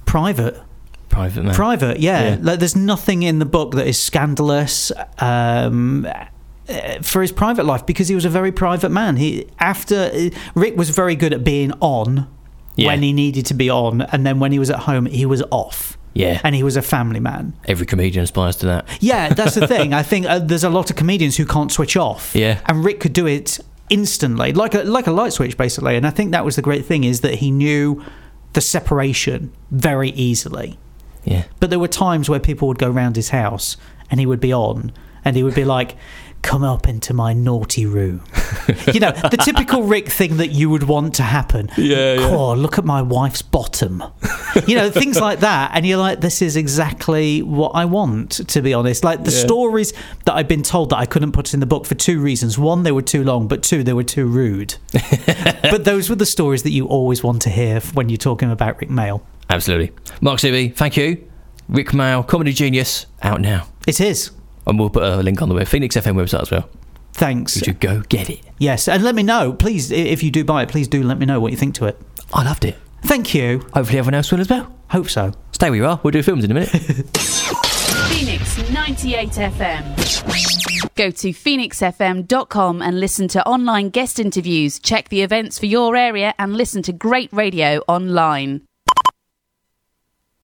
Private. 0.06 0.62
Private 1.10 1.44
man. 1.44 1.54
Private, 1.56 2.00
yeah. 2.00 2.30
Yeah. 2.36 2.38
Like, 2.42 2.60
there's 2.60 2.76
nothing 2.76 3.24
in 3.24 3.40
the 3.40 3.46
book 3.46 3.72
that 3.74 3.88
is 3.88 3.98
scandalous 3.98 4.92
um, 5.20 6.08
for 7.02 7.22
his 7.22 7.32
private 7.32 7.66
life 7.66 7.86
because 7.86 8.08
he 8.08 8.16
was 8.16 8.26
a 8.26 8.30
very 8.30 8.52
private 8.52 8.90
man. 8.90 9.18
He 9.18 9.48
after 9.60 10.12
uh, 10.14 10.30
Rick 10.56 10.76
was 10.78 10.90
very 10.90 11.16
good 11.16 11.34
at 11.34 11.44
being 11.44 11.72
on 11.80 12.28
Yeah. 12.76 12.88
when 12.88 13.02
he 13.02 13.14
needed 13.14 13.46
to 13.48 13.54
be 13.54 13.70
on, 13.70 14.02
and 14.02 14.26
then 14.26 14.40
when 14.40 14.52
he 14.52 14.60
was 14.60 14.70
at 14.70 14.80
home, 14.80 15.06
he 15.06 15.26
was 15.26 15.42
off. 15.52 15.98
Yeah. 16.14 16.42
and 16.44 16.56
he 16.56 16.64
was 16.64 16.76
a 16.76 16.82
family 16.82 17.20
man. 17.20 17.54
Every 17.68 17.86
comedian 17.86 18.24
aspires 18.24 18.56
to 18.58 18.66
that. 18.66 18.88
Yeah, 19.02 19.34
that's 19.36 19.54
the 19.54 19.68
thing. 19.68 19.94
I 19.94 20.02
think 20.12 20.26
uh, 20.26 20.40
there's 20.40 20.64
a 20.64 20.70
lot 20.70 20.90
of 20.90 20.96
comedians 20.96 21.38
who 21.38 21.46
can't 21.46 21.72
switch 21.72 21.96
off. 21.96 22.34
Yeah. 22.36 22.60
and 22.66 22.84
Rick 22.84 23.00
could 23.02 23.14
do 23.14 23.28
it 23.28 23.60
instantly, 23.92 24.52
like 24.52 24.74
a 24.74 24.84
like 24.84 25.06
a 25.06 25.12
light 25.12 25.34
switch, 25.34 25.56
basically. 25.58 25.96
And 25.96 26.08
I 26.08 26.10
think 26.10 26.32
that 26.32 26.44
was 26.44 26.56
the 26.56 26.64
great 26.64 26.86
thing 26.86 27.04
is 27.04 27.22
that 27.22 27.36
he 27.36 27.52
knew 27.52 28.04
the 28.54 28.62
separation 28.62 29.52
very 29.70 30.10
easily. 30.10 30.80
Yeah. 31.24 31.44
But 31.60 31.70
there 31.70 31.78
were 31.80 31.88
times 31.88 32.30
where 32.30 32.40
people 32.40 32.68
would 32.68 32.80
go 32.80 32.90
round 32.90 33.16
his 33.16 33.30
house 33.30 33.78
and 34.10 34.20
he 34.20 34.26
would 34.26 34.40
be 34.40 34.52
on 34.54 34.92
and 35.24 35.36
he 35.36 35.44
would 35.44 35.54
be 35.56 35.66
like, 35.66 35.96
Come 36.44 36.64
up 36.64 36.88
into 36.88 37.14
my 37.14 37.34
naughty 37.34 37.86
room. 37.86 38.24
you 38.94 39.02
know, 39.02 39.12
the 39.12 39.38
typical 39.44 39.84
Rick 39.84 40.08
thing 40.08 40.38
that 40.38 40.48
you 40.48 40.70
would 40.70 40.84
want 40.84 41.16
to 41.16 41.24
happen. 41.24 41.70
Yeah, 41.78 42.14
yeah. 42.14 42.30
Oh, 42.30 42.54
look 42.54 42.78
at 42.78 42.86
my 42.86 43.02
wife's 43.02 43.42
bottom. 43.42 44.02
you 44.66 44.76
know, 44.78 44.90
things 44.90 45.20
like 45.20 45.42
that. 45.42 45.72
And 45.74 45.86
you're 45.86 45.98
like, 45.98 46.22
this 46.22 46.42
is 46.42 46.56
exactly 46.56 47.42
what 47.42 47.72
I 47.76 47.84
want, 47.84 48.48
to 48.48 48.62
be 48.62 48.74
honest. 48.74 49.04
Like 49.04 49.26
the 49.26 49.32
Yeah. 49.32 49.46
stories 49.46 49.92
that 50.24 50.36
I've 50.36 50.48
been 50.48 50.64
told 50.64 50.92
that 50.92 50.98
I 50.98 51.06
couldn't 51.06 51.34
put 51.34 51.54
in 51.54 51.60
the 51.60 51.66
book 51.66 51.86
for 51.86 51.96
two 51.96 52.22
reasons. 52.22 52.58
One, 52.58 52.84
they 52.84 52.94
were 52.94 53.02
too 53.02 53.26
long, 53.26 53.48
but 53.50 53.62
two, 53.62 53.84
they 53.84 53.94
were 53.94 54.04
too 54.04 54.26
rude. 54.26 54.76
but 55.64 55.84
those 55.84 56.10
were 56.10 56.16
the 56.16 56.26
stories 56.26 56.64
that 56.64 56.72
you 56.72 56.86
always 56.88 57.24
want 57.24 57.42
to 57.42 57.50
hear 57.50 57.82
when 57.94 58.08
you're 58.08 58.18
talking 58.18 58.52
about 58.52 58.80
Rik 58.80 58.90
Mayall. 58.90 59.22
Absolutely. 59.50 59.92
Mark 60.22 60.40
Searby, 60.40 60.70
thank 60.76 60.96
you. 60.96 61.28
Rik 61.68 61.90
Mayall, 61.90 62.26
Comedy 62.26 62.54
Genius, 62.54 63.06
out 63.22 63.42
now. 63.42 63.68
It 63.86 64.00
is. 64.00 64.32
And 64.68 64.78
we'll 64.78 64.90
put 64.90 65.04
a 65.04 65.18
link 65.18 65.42
on 65.42 65.50
the 65.50 65.56
web, 65.56 65.68
Phoenix 65.68 65.96
FM 65.96 66.16
website 66.16 66.42
as 66.42 66.52
well. 66.52 66.70
Thanks. 67.14 67.56
You 67.56 67.64
should 67.64 67.80
go 67.80 68.02
get 68.02 68.30
it. 68.30 68.42
Yes, 68.60 68.88
and 68.88 69.04
let 69.04 69.16
me 69.16 69.24
know, 69.24 69.54
please, 69.54 69.90
if 69.92 70.22
you 70.22 70.30
do 70.30 70.44
buy 70.44 70.62
it, 70.64 70.70
please 70.70 70.88
do 70.88 71.02
let 71.02 71.18
me 71.18 71.26
know 71.26 71.40
what 71.40 71.52
you 71.52 71.58
think 71.58 71.74
to 71.76 71.86
it. 71.86 72.00
I 72.34 72.44
loved 72.44 72.66
it. 72.66 72.78
Thank 73.04 73.34
you. 73.34 73.60
Hopefully 73.74 74.00
everyone 74.00 74.14
else 74.14 74.32
will 74.32 74.42
as 74.42 74.50
well. 74.50 74.72
Hope 74.90 75.10
so. 75.10 75.32
Stay 75.52 75.70
where 75.70 75.78
you 75.78 75.86
are. 75.86 76.00
We'll 76.04 76.12
do 76.12 76.22
films 76.22 76.44
in 76.44 76.52
a 76.52 76.54
minute. 76.54 76.70
Phoenix 78.10 78.70
98 78.72 79.30
FM. 79.30 80.96
Go 80.96 81.12
to 81.12 81.30
phoenixfm.com 81.30 82.82
and 82.82 83.00
listen 83.00 83.28
to 83.30 83.46
online 83.48 83.90
guest 83.90 84.20
interviews, 84.20 84.80
check 84.80 85.10
the 85.10 85.22
events 85.22 85.60
for 85.60 85.68
your 85.68 85.96
area, 85.96 86.34
and 86.40 86.56
listen 86.56 86.82
to 86.84 86.92
great 86.92 87.32
radio 87.32 87.80
online. 87.88 88.62